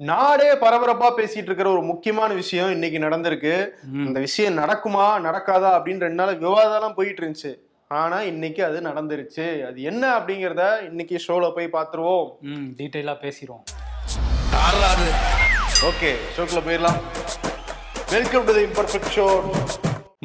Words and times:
நாடே 0.00 0.46
பரபரப்பா 0.52 1.08
பேசிட்டு 1.16 1.50
இருக்கிற 1.50 1.70
ஒரு 1.70 1.82
முக்கியமான 1.82 2.32
விஷயம் 2.32 2.70
இன்னைக்கு 2.70 2.98
நடந்திருக்கு. 2.98 3.52
இந்த 4.06 4.20
விஷயம் 4.20 4.56
நடக்குமா 4.58 5.04
நடக்காதா 5.26 5.68
அப்படின்னு 5.76 6.04
ரெண்டு 6.06 6.18
நாள் 6.20 6.38
விவாதம்லாம் 6.38 6.96
போயிட்டு 6.96 7.22
இருந்துச்சு. 7.22 7.52
ஆனா 7.88 8.22
இன்னைக்கு 8.22 8.64
அது 8.64 8.80
நடந்துருச்சு. 8.80 9.46
அது 9.68 9.82
என்ன 9.82 10.18
அப்படிங்கறத 10.18 10.64
இன்னைக்கு 10.88 11.18
ஷோல 11.26 11.52
போய் 11.54 11.74
பார்த்துருவோம் 11.76 12.26
ம் 12.40 12.66
டீட்டெயிலாக 12.78 13.16
பேசிடுவோம் 13.24 13.64
ஓகே 15.90 16.10
ஷோக்குள்ள 16.34 16.62
போயிடலாம். 16.68 17.00
Welcome 18.10 18.44
to 18.44 18.54
the 18.58 18.64
imperfect 18.70 19.14
show 19.16 19.28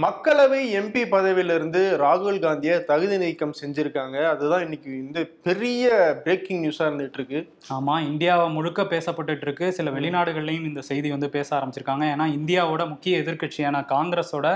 மக்களவை 0.04 0.60
எம்பி 0.80 1.02
பதவியிலிருந்து 1.14 1.80
ராகுல் 2.02 2.38
காந்தியை 2.40 2.76
தகுதி 2.90 3.16
நீக்கம் 3.18 3.54
செஞ்சிருக்காங்க. 3.62 4.18
அதுதான் 4.32 4.64
இன்னைக்கு 4.66 4.92
இந்த 4.98 5.20
பெரிய 5.48 5.88
பிரேக்கிங் 6.24 6.62
நியூஸா 6.64 6.84
இருந்துட்டு 6.88 7.18
இருக்கு 7.20 7.40
ஆமாம் 7.68 8.06
இந்தியாவை 8.12 8.46
முழுக்க 8.50 8.84
பேசப்பட்டுட்டு 8.94 9.46
இருக்கு 9.48 9.68
சில 9.78 9.92
வெளிநாடுகள்லையும் 9.92 10.68
இந்த 10.70 10.82
செய்தி 10.90 11.10
வந்து 11.10 11.30
பேச 11.30 11.50
ஆரம்பிச்சிருக்காங்க. 11.58 12.06
ஏன்னா 12.14 12.28
இந்தியாவோட 12.38 12.86
முக்கிய 12.90 13.22
எதிர்க்கட்சியான 13.24 13.82
காங்கிரஸோட 13.94 14.48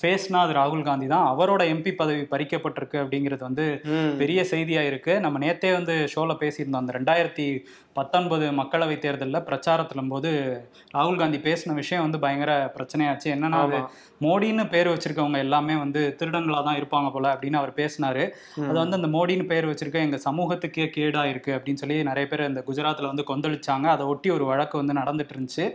ஃபேஸ்னா 0.00 0.40
அது 0.46 0.58
ராகுல் 0.60 0.86
காந்தி 0.88 1.08
தான் 1.14 1.28
அவரோட 1.32 1.62
எம்பி 1.74 1.92
பதவி 2.02 2.24
பறிக்கப்பட்டிருக்கு 2.34 2.98
அப்படிங்கிறது 3.04 3.46
வந்து. 3.48 3.68
பெரிய 4.22 4.40
செய்தியா 4.50 4.82
இருக்கு. 4.90 5.14
நம்ம 5.26 5.38
நேத்தே 5.46 5.72
வந்து 5.78 5.96
ஷோல 6.14 6.36
பேசியிருந்தோம். 6.42 6.82
அந்த 6.82 6.94
ரெண்டாயிரத்தி 6.98 7.46
பத்தொன்பது 7.92 8.46
மக்களவை 8.58 8.98
தேர்தலில் 8.98 9.46
பிரச்சாரத்திலும் 9.46 10.12
போது 10.14 10.30
ராகுல் 10.96 11.20
காந்தி 11.22 11.38
பேசின 11.48 11.74
விஷயம் 11.80 12.04
வந்து 12.04 12.18
பயங்கர 12.26 12.52
பிரச்சனையாச்சு. 12.76 13.28
என்னன்னா. 13.36 13.62
மோடின்னு 14.26 14.64
பேர் 14.74 14.88
வச்சிருக்கவங்க 14.92 15.38
எல்லாமே 15.44 15.74
வந்து 15.82 16.00
திருடங்களா 16.20 16.60
தான் 16.68 16.78
இருப்பாங்க 16.80 17.08
போல 17.14 17.26
அப்படின்னு 17.34 17.60
அவர் 17.60 17.72
பேசினாரு. 17.80 18.24
அது 18.68 18.78
வந்து 18.82 18.98
அந்த 18.98 19.10
மோடின்னு 19.16 19.46
பேர் 19.52 19.68
வச்சிருக்க 19.70 20.06
எங்க 20.06 20.20
சமூகத்துக்கே 20.26 20.86
கேடா 20.96 21.24
இருக்கு 21.32 21.52
அப்படின்னு 21.56 21.82
சொல்லி 21.82 21.98
நிறைய 22.10 22.26
பேர் 22.32 22.46
இந்த 22.50 22.62
குஜராத்ல 22.68 23.10
வந்து 23.12 23.26
கொந்தளிச்சாங்க. 23.30 23.86
அதை 23.94 24.06
ஒட்டி 24.14 24.30
ஒரு 24.36 24.46
வழக்கு 24.52 24.76
வந்து 24.82 24.98
நடந்துட்டு 25.00 25.36
இருந்துச்சு. 25.36 25.66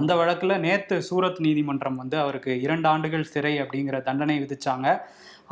அந்த 0.00 0.14
வழக்குல 0.22 0.58
நேத்து 0.66 0.98
சூரத் 1.10 1.42
நீதிமன்றம் 1.46 2.00
வந்து 2.02 2.18
அவருக்கு 2.24 2.52
இரண்டு 2.66 2.88
ஆண்டுகள் 2.94 3.30
சிறை 3.34 3.54
அப்படிங்கிற 3.64 3.98
தண்டனை 4.10 4.38
விதிச்சாங்க. 4.44 4.86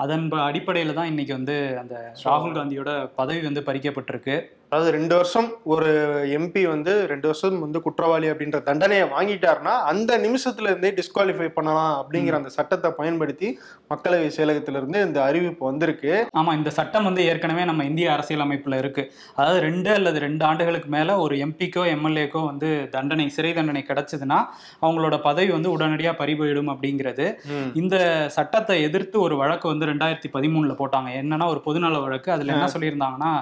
அதன் 0.04 0.24
அடிப்படையில 0.46 0.94
தான் 0.96 1.10
இன்னைக்கு 1.10 1.32
வந்து 1.38 1.54
அந்த 1.82 1.94
ராகுல் 2.24 2.56
காந்தியோட 2.56 2.90
பதவி 3.20 3.40
வந்து 3.48 3.62
பறிக்கப்பட்டிருக்கு. 3.68 4.36
அதாவது 4.72 4.90
ரெண்டு 4.96 5.14
வருஷம் 5.16 5.48
ஒரு 5.72 5.90
எம்பி 6.36 6.62
வந்து 6.72 6.92
ரெண்டு 7.10 7.26
வருஷம் 7.28 7.58
வந்து 7.64 7.78
குற்றவாளி 7.84 8.26
அப்படின்ற 8.30 8.58
தண்டனையை 8.68 9.04
வாங்கிட்டாருன்னா 9.12 9.74
அந்த 9.90 10.12
நிமிஷத்துல 10.24 10.70
இருந்தே 10.70 10.90
டிஸ்குவாலிஃபை 10.98 11.48
பண்ணலாம் 11.58 11.94
அப்படிங்கிற 12.00 12.36
அந்த 12.40 12.50
சட்டத்தை 12.56 12.90
பயன்படுத்தி 12.98 13.48
மக்களவை 13.92 14.28
செயலகத்திலிருந்து 14.36 14.98
இந்த 15.06 15.18
அறிவிப்பு 15.26 15.62
வந்திருக்கு. 15.68 16.12
ஆமா 16.40 16.52
இந்த 16.58 16.70
சட்டம் 16.78 17.06
வந்து 17.08 17.22
ஏற்கனவே 17.30 17.64
நம்ம 17.70 17.84
இந்திய 17.90 18.08
அரசியலமைப்புல 18.16 18.80
இருக்கு. 18.82 19.04
அதாவது 19.36 19.60
ரெண்டு 19.66 19.90
அல்லது 19.98 20.18
ரெண்டு 20.26 20.44
ஆண்டுகளுக்கு 20.50 20.90
மேல 20.96 21.18
ஒரு 21.26 21.36
எம்பிக்கோ 21.46 21.84
எம்எல்ஏக்கோ 21.94 22.42
வந்து 22.50 22.70
தண்டனை 22.96 23.28
சிறை 23.36 23.52
தண்டனை 23.60 23.84
கிடைச்சதுன்னா 23.90 24.40
அவங்களோட 24.82 25.18
பதவி 25.28 25.50
வந்து 25.56 25.72
உடனடியா 25.76 26.14
பறிபோயிடும் 26.22 26.72
அப்படிங்கிறது. 26.74 27.28
இந்த 27.82 27.96
சட்டத்தை 28.38 28.80
எதிர்த்து 28.88 29.16
ஒரு 29.28 29.36
வழக்கு 29.44 29.66
வந்து 29.72 29.90
ரெண்டாயிரத்தி 29.92 30.30
பதிமூணுல 30.36 30.74
போட்டாங்க. 30.82 31.10
என்னன்னா 31.22 31.48
ஒரு 31.54 31.62
பொதுநல 31.68 32.02
வழக்கு. 32.06 32.30
அதுல 32.36 32.54
என்ன 32.56 32.68
சொல்லியிருந்தாங்கன்னா 32.76 33.32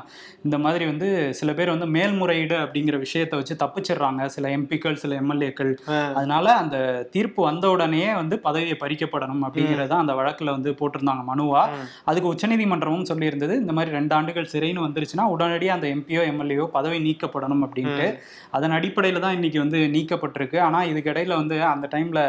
இந்த 0.46 0.56
மாதிரி 0.66 0.84
வந்து 0.92 1.10
சில 1.38 1.50
பேர் 1.54 1.72
வந்து 1.72 1.88
மேல்முறையீடு 1.94 2.56
அப்படிங்கிற 2.60 2.96
விஷயத்தை 3.02 3.36
வச்சு 3.38 3.54
தப்பிச்சிடுறாங்க. 3.60 4.02
சில 4.34 4.48
எம்பிக்கள் 4.56 4.98
சில 5.00 5.12
எம்எல்ஏக்கள். 5.20 5.72
அதனால 6.16 6.46
அந்த 6.60 6.76
தீர்ப்பு 7.14 7.40
வந்த 7.44 7.64
உடனே 7.70 7.82
வந்து 8.14 8.36
பதவியை 8.44 8.76
பறிக்கப்படணும் 8.80 9.12
அப்படிங்கறத 9.46 9.72
அந்த 9.98 10.14
வழக்குல 10.18 10.54
வந்து 10.54 10.72
போட்டிருந்தாங்க 10.78 11.24
மனுவா. 11.28 11.62
அதுக்கு 12.08 12.30
உச்சநீதிமன்றமும் 12.32 13.08
சொல்லியிருந்தது 13.10 13.32
இந்த 13.60 13.74
மாதிரி 13.74 13.92
ரெண்டு 13.94 14.14
ஆண்டுகள் 14.16 14.50
சிறைன்னு 14.52 14.84
வந்துருச்சுன்னா 14.84 15.02
உடனடியாக 15.34 15.78
அந்த 15.78 15.88
எம்பியோ 15.94 16.24
எம்எல்ஏயோ 16.30 16.66
பதவி 16.74 16.98
நீக்கப்படணும் 17.04 17.64
அப்படின்ட்டு. 17.66 18.08
அதன் 18.54 18.76
அடிப்படையில் 18.76 18.92
தான் 19.20 19.36
இன்னைக்கு 19.36 19.58
வந்து 19.60 19.78
நீக்கப்பட்டிருக்கு. 19.94 20.32
ஆனால் 20.64 20.88
இதுக்கிடையில 20.90 21.12
வந்து 21.36 21.56
அந்த 21.68 21.86
டைம்ல 21.92 22.20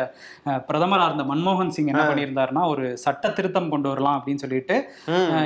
அஹ், 0.45 0.61
பிரதமரா 0.67 1.05
இருந்த 1.07 1.25
மன்மோகன் 1.29 1.73
சிங் 1.73 1.91
என்ன 1.91 2.03
பண்ணியிருந்தாருன்னா 2.05 2.33
ஒரு 2.71 2.85
சட்ட 3.01 3.23
திருத்தம் 3.35 3.71
கொண்டு 3.71 3.87
வரலாம் 3.91 4.17
அப்படின்னு 4.17 4.43
சொல்லிட்டு 4.43 4.75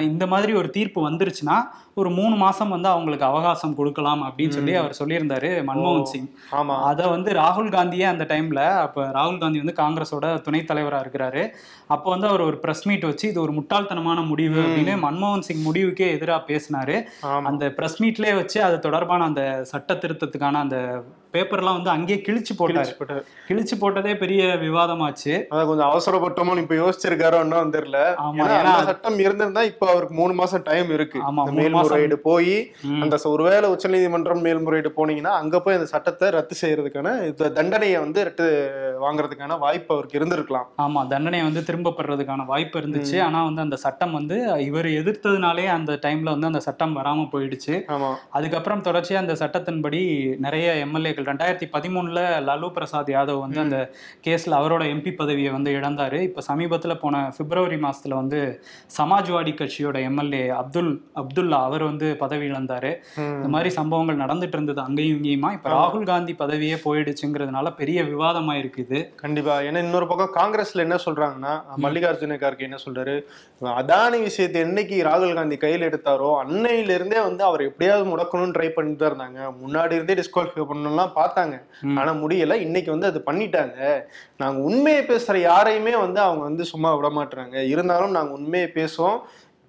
இந்த 0.09 0.25
மாதிரி 0.29 0.51
ஒரு 0.55 0.69
தீர்ப்பு 0.75 0.99
வந்துருச்சுன்னா 1.05 1.57
ஒரு 1.97 2.09
மூணு 2.16 2.35
மாசம் 2.41 2.73
வந்து 2.73 2.89
அவங்களுக்கு 2.91 3.25
அவகாசம் 3.29 3.75
கொடுக்கலாம் 3.75 4.22
அப்படின்னு 4.25 4.56
சொல்லி 4.57 4.73
அவர் 4.73 4.97
சொல்லியிருந்தாரு 5.00 5.51
மன்மோகன் 5.69 6.09
சிங். 6.13 6.29
ஆமா. 6.51 6.75
அதை 6.90 7.06
வந்து 7.07 7.31
ராகுல் 7.34 7.72
காந்தியே 7.78 8.07
அந்த 8.13 8.25
டைம்ல 8.29 8.62
அப்ப 8.85 9.07
ராகுல் 9.17 9.40
காந்தி 9.40 9.62
வந்து 9.63 9.78
காங்கிரஸோட 9.81 10.28
துணைத் 10.41 10.72
தலைவரா 10.72 11.00
இருக்கிறாரு. 11.03 11.44
அப்போ 11.88 12.09
வந்து 12.09 12.28
அவர் 12.28 12.41
ஒரு 12.41 12.59
பிரஸ் 12.59 12.85
மீட் 12.88 13.07
வச்சு 13.09 13.25
இது 13.29 13.41
ஒரு 13.41 13.53
முட்டாள்தனமான 13.53 14.28
முடிவு 14.28 14.59
அப்படின்னு 14.62 14.95
மன்மோகன் 15.06 15.47
சிங் 15.50 15.66
முடிவுக்கே 15.69 16.09
எதிராக 16.17 16.41
பேசினாரு. 16.50 16.97
அந்த 17.44 17.72
பிரஸ் 17.72 18.00
மீட்லயே 18.03 18.35
வச்சு 18.35 18.59
அது 18.63 18.78
தொடர்பான 18.79 19.23
அந்த 19.23 19.44
சட்ட 19.63 19.94
திருத்தத்துக்கான 19.94 20.61
அந்த 20.66 20.78
பேப்பர்லாம் 21.35 21.78
வந்து 21.78 21.91
அங்கேயே 21.94 22.19
கிழிச்சு 22.28 22.53
போட்டாரு. 22.59 23.19
கிழிச்சு 23.47 23.75
போட்டதே 23.81 24.13
பெரிய 24.22 24.44
விவாதமாச்சு. 24.63 25.34
அதான் 25.51 25.69
கொஞ்சம் 25.72 25.90
அவசரப்பட்டோமோ 25.91 26.56
இப்ப 26.63 26.75
யோசிச்சிருக்காரோ 26.81 27.40
இன்னும் 27.45 27.73
தெரியல. 27.75 28.00
சட்டம் 28.90 29.19
இருந்திருந்தா 29.25 29.63
இப்ப 29.72 29.90
அவருக்கு 29.94 30.16
மூணு 30.22 30.34
மாசம் 30.40 30.66
டைம் 30.69 30.90
இருக்கு. 30.97 31.19
மேல்முறையீடு 31.59 32.17
போய். 32.29 32.56
அந்த 33.03 33.17
ஒருவேளை 33.34 33.67
உச்சநீதிமன்றம் 33.75 34.44
மேல்முறையீடு 34.45 34.91
போனீங்கன்னா 34.97 35.34
அங்க 35.41 35.56
போய் 35.66 35.78
அந்த 35.79 35.88
சட்டத்தை 35.94 36.29
ரத்து 36.38 36.56
செய்யறதுக்கான 36.62 37.07
தண்டனையை 37.59 38.00
வந்து 38.06 38.23
ரத்து 38.29 38.47
வாங்குறதுக்கான 39.06 39.57
வாய்ப்பு 39.66 39.94
அவருக்கு 39.96 40.19
இருந்திருக்கலாம். 40.19 40.67
ஆமா 40.85 41.03
தண்டனை 41.13 41.41
வந்து 41.47 41.63
திரும்ப 41.69 41.94
பெறதுக்கான 42.00 42.46
வாய்ப்பு 42.53 42.79
இருந்துச்சு. 42.81 43.17
ஆனா 43.28 43.41
வந்து 43.50 43.66
அந்த 43.66 43.79
சட்டம் 43.85 44.17
வந்து 44.19 44.38
இவர் 44.69 44.90
எதிர்த்ததுனாலே 45.01 45.67
அந்த 45.78 46.00
டைம்ல 46.07 46.35
வந்து 46.35 46.51
அந்த 46.51 46.63
சட்டம் 46.67 46.97
வராம 47.00 47.28
போயிடுச்சு. 47.34 47.75
அதுக்கப்புறம் 48.38 48.84
தொடர்ச்சியா 48.90 49.22
அந்த 49.23 49.35
சட்டத்தின்படி 49.44 50.03
நிறைய 50.47 50.67
எம்எல்ஏக்கள் 51.19 51.30
ரெண்டாயிரத்தி 51.31 51.68
பதிமூணுல 51.75 52.19
லாலு 52.47 52.68
பிரசாத் 52.75 53.12
யாதவ் 53.16 53.41
வந்து 53.46 53.59
அந்த 53.66 53.78
கேஸ்ல 54.25 54.57
அவரோட 54.59 54.84
எம்பி 54.94 55.12
பதவியை 55.22 55.52
வந்து 55.56 55.72
இழந்தாரு. 55.78 56.19
இப்ப 56.30 56.44
சமீபத்துல 56.50 56.94
போன 57.03 57.22
பிப்ரவரி 57.38 57.78
மாசத்துல 57.85 58.18
வந்து 58.22 58.40
சமாஜ்வாடி 58.97 59.53
கட்சியோட 59.62 59.97
எம்எல்ஏ 60.09 60.44
அப்துல் 60.62 60.91
அப்துல்லா 61.22 61.59
அவர் 61.69 61.84
வந்து 61.90 62.08
பதவி 62.24 62.46
இழந்தாரு. 62.52 62.91
இந்த 63.38 63.50
மாதிரி 63.56 63.72
சம்பவங்கள் 63.79 64.22
நடந்துட்டு 64.24 64.58
இருந்தது 64.58 64.81
அங்கேயும் 64.88 65.18
இங்கேயுமா? 65.19 65.52
இப்ப 65.58 65.69
ராகுல் 65.78 66.09
காந்தி 66.12 66.35
பதவியே 66.44 66.78
போயிடுச்சுங்கிறதுனால 66.85 67.68
பெரிய 67.81 68.00
விவாதமா 68.12 68.56
இருக்குது 68.62 69.00
கண்டிப்பா. 69.24 69.56
ஏன்னா 69.68 69.81
இன்னொரு 69.88 70.08
பக்கம் 70.12 70.35
காங்கிரஸ்ல 70.40 70.85
என்ன 70.88 70.97
சொல்றாங்கன்னா 71.08 71.53
மல்லிகார்ஜுன 71.85 72.40
கார்கே 72.44 72.68
என்ன 72.69 72.79
சொல்றாரு? 72.85 73.16
அதானி 73.81 74.19
விஷயத்தை 74.28 74.59
என்னைக்கு 74.68 74.96
ராகுல் 75.09 75.38
காந்தி 75.40 75.56
கையில் 75.63 75.88
எடுத்தாரோ 75.90 76.29
அன்னையில 76.44 76.96
இருந்தே 76.97 77.19
வந்து 77.28 77.44
அவர் 77.50 77.62
எப்படியாவது 77.69 78.06
முடக்கணும்னு 78.12 78.56
ட்ரை 78.58 78.69
பண்ணிட்டு 78.75 79.02
தான் 79.02 79.12
இருந்தாங்க. 79.12 79.40
முன்னாடி 79.62 79.94
இருந்தே 79.97 80.16
டிஸ்குவாலிஃபை 80.19 80.66
பண்ணணும்லாம் 81.09 81.18
பார்த்தாங்க. 81.20 81.97
ஆனா 81.97 82.14
முடியல. 82.14 82.53
இன்னைக்கு 82.53 82.92
வந்து 82.92 83.08
அது 83.08 83.24
பண்ணிட்டாங்க. 83.25 84.03
நாங்க 84.38 84.62
உண்மையை 84.62 85.03
பேசுற 85.03 85.38
யாரையுமே 85.38 85.96
வந்து 85.96 86.20
அவங்க 86.20 86.44
வந்து 86.44 86.66
சும்மா 86.66 86.96
விட 86.96 87.08
மாட்டாங்க 87.08 87.68
இருந்தாலும் 87.68 88.12
நாங்க 88.12 88.34
உண்மையை 88.34 88.72
பேசுவோம். 88.74 89.20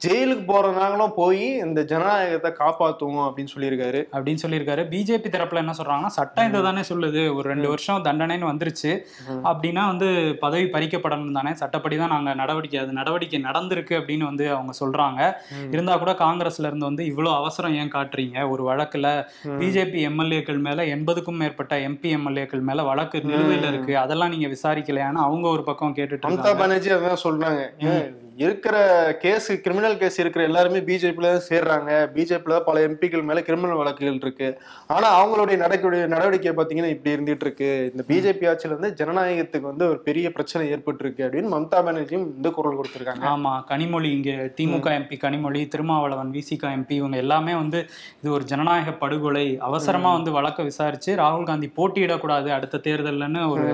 ஜெயிலுக்கு 0.07 0.45
போறதுனாங்களும் 0.51 1.13
போய் 1.15 1.43
இந்த 1.65 1.85
ஜனநாயகத்தை 1.85 2.51
காப்பாத்துவோம் 2.59 3.25
அப்படின்னு 3.25 3.53
சொல்லியிருக்காரு. 3.55 4.01
அப்படின்னு 4.13 4.43
சொல்லியிருக்காரு. 4.45 4.83
பிஜேபி 4.93 5.29
தரப்புல 5.35 5.55
என்ன 5.55 5.73
சொல்றாங்கன்னா 5.79 6.07
சட்டம் 6.07 6.49
இதை 6.49 6.63
தானே 6.63 6.81
சொல்லுது. 6.81 7.23
ஒரு 7.37 7.47
ரெண்டு 7.49 7.69
வருஷம் 7.69 8.05
தண்டனைன்னு 8.05 8.47
வந்துருச்சு. 8.51 8.93
அப்படின்னா 9.51 9.87
வந்து 9.87 10.37
பதவி 10.41 10.63
பறிக்கப்படணும் 10.63 11.33
தானே. 11.33 11.55
சட்டப்படி 11.55 11.97
தான் 11.97 12.09
நாங்க 12.09 12.35
நடவடிக்கை 12.35 12.81
அது 12.81 12.93
நடவடிக்கை 12.93 13.41
நடந்திருக்கு 13.43 13.99
அப்படின்னு 14.01 14.25
வந்து 14.31 14.47
அவங்க 14.55 14.73
சொல்றாங்க. 14.81 15.33
இருந்தா 15.69 15.97
கூட 15.97 16.13
காங்கிரஸ்ல 16.13 16.69
இருந்து 16.71 16.85
வந்து 16.85 17.07
இவ்வளவு 17.07 17.35
அவசரம் 17.35 17.75
ஏன் 17.75 17.93
காட்டுறீங்க? 17.95 18.49
ஒரு 18.49 18.63
வழக்குல 18.71 19.27
பிஜேபி 19.45 20.01
எம்எல்ஏக்கள் 20.11 20.59
மேல 20.59 20.85
எண்பதுக்கும் 20.85 21.41
மேற்பட்ட 21.43 21.79
எம்பி 21.89 22.11
எம்எல்ஏக்கள் 22.19 22.67
மேல 22.71 22.83
வழக்கு 22.83 23.19
நிலுவையில 23.19 23.69
இருக்கு. 23.73 23.99
அதெல்லாம் 23.99 24.35
நீங்க 24.37 24.49
விசாரிக்கலையான்னு 24.57 25.27
அவங்க 25.27 25.49
ஒரு 25.49 25.63
பக்கம் 25.63 25.95
கேட்டுட்டு 25.95 26.57
பானர்ஜி 26.65 26.91
அதான் 26.91 27.25
சொல்றாங்க. 27.25 27.63
இருக்கிற 28.45 28.77
கேஸ் 29.23 29.49
கிரிமினல் 29.65 29.97
கேஸ் 30.01 30.19
இருக்கிற 30.23 30.43
எல்லாருமே 30.49 30.81
பிஜேபியில 30.89 31.31
தான் 31.33 31.47
சேர்றாங்க. 31.49 31.91
பிஜேபியில 32.15 32.55
தான் 32.57 32.67
பல 32.69 32.81
எம்பிக்கள் 32.89 33.25
மேல 33.29 33.41
கிரிமினல் 33.49 33.81
வழக்குகள் 33.81 34.21
இருக்கு. 34.23 34.49
ஆனா 34.95 35.09
அவங்களுடைய 35.19 35.57
நடக்கூடிய 35.63 36.07
நடவடிக்கை 36.13 36.53
பாத்தீங்கன்னா 36.59 36.93
இப்படி 36.95 37.15
இருந்துட்டு 37.17 37.45
இருக்கு. 37.47 37.71
இந்த 37.93 38.05
பிஜேபி 38.11 38.49
ஆட்சியில 38.51 38.77
வந்து 38.79 38.91
ஜனநாயகத்துக்கு 39.01 39.71
வந்து 39.73 39.85
ஒரு 39.91 39.99
பெரிய 40.07 40.27
பிரச்சனை 40.37 40.63
ஏற்பட்டு 40.75 41.05
இருக்கு 41.05 41.25
அப்படின்னு 41.27 41.51
மம்தா 41.55 41.81
பானர்ஜியும் 41.89 42.25
இந்த 42.37 42.51
குரல் 42.59 42.79
கொடுத்திருக்காங்க. 42.79 43.25
ஆமா 43.33 43.53
கனிமொழி 43.73 44.11
இங்க 44.19 44.31
திமுக 44.61 44.89
எம்பி 45.01 45.19
கனிமொழி 45.25 45.63
திருமாவளவன் 45.75 46.33
விசிக 46.39 46.73
எம்பி 46.79 46.97
இவங்க 47.01 47.19
எல்லாமே 47.25 47.57
வந்து 47.63 47.83
இது 48.21 48.33
ஒரு 48.39 48.47
ஜனநாயக 48.53 48.97
படுகொலை 49.03 49.47
அவசரமா 49.69 50.13
வந்து 50.19 50.33
வழக்க 50.39 50.69
விசாரிச்சு 50.71 51.11
ராகுல் 51.23 51.49
காந்தி 51.51 51.71
போட்டியிடக்கூடாது 51.81 52.49
அடுத்த 52.59 52.83
தேர்தல்லன்னு 52.89 53.45
ஒரு. 53.53 53.69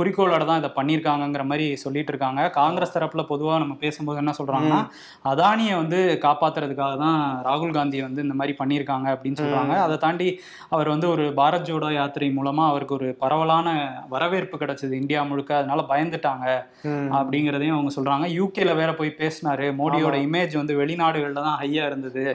குறிக்கோளோட 0.00 0.42
தான் 0.50 0.60
இதை 0.64 0.72
பண்ணியிருக்காங்கங்கிற 0.80 1.46
மாதிரி 1.52 1.68
சொல்லிட்டு 1.86 2.12
இருக்காங்க. 2.14 2.42
காங்கிரஸ் 2.60 2.96
தரப்புல 2.98 3.22
பொதுவா 3.32 3.54
நம்ம 3.62 3.74
பேசும்போது 3.80 4.06
என்ன 4.16 4.32
சொல்றாங்கன்னா 4.38 4.88
அதானியை 5.24 5.76
வந்து 5.76 6.18
காப்பாத்துறதுக்காக 6.22 6.98
தான் 6.98 7.44
ராகுல் 7.44 7.72
காந்தி 7.72 8.02
வந்து 8.02 8.22
இந்த 8.22 8.34
மாதிரி 8.34 8.56
பண்ணியிருக்காங்க 8.64 9.18
அப்படின்னு 9.18 9.36
சொல்றாங்க. 9.40 9.74
அதை 9.74 9.96
தாண்டி 9.96 10.40
அவர் 10.68 10.88
வந்து 10.88 11.08
ஒரு 11.08 11.32
பாரத் 11.36 11.62
ஜோடோ 11.62 11.92
யாத்திரை 11.92 12.32
மூலமா 12.36 12.66
அவருக்கு 12.68 12.94
ஒரு 12.94 13.14
பரவலான 13.18 13.98
வரவேற்பு 14.08 14.56
கிடைச்சது 14.56 14.92
இந்தியா 14.92 15.22
முழுக்க. 15.22 15.56
அதனால 15.56 15.84
பயந்துட்டாங்க. 15.88 16.62
அப்படிங்கிறதையும் 16.88 17.72
அவங்க 17.72 18.02
சொல்றாங்க. 18.02 18.30
யூகேல 18.30 18.74
வேற 18.74 18.94
போய் 18.94 19.14
பேசினாரு. 19.18 19.74
மோடியோட 19.74 20.14
இமேஜ் 20.14 20.56
வந்து 20.56 20.84
வெளிநாடுகள்ல 20.84 21.32
தான் 21.32 21.60
ஹையா 21.60 21.86
இருந்தது. 21.86 22.34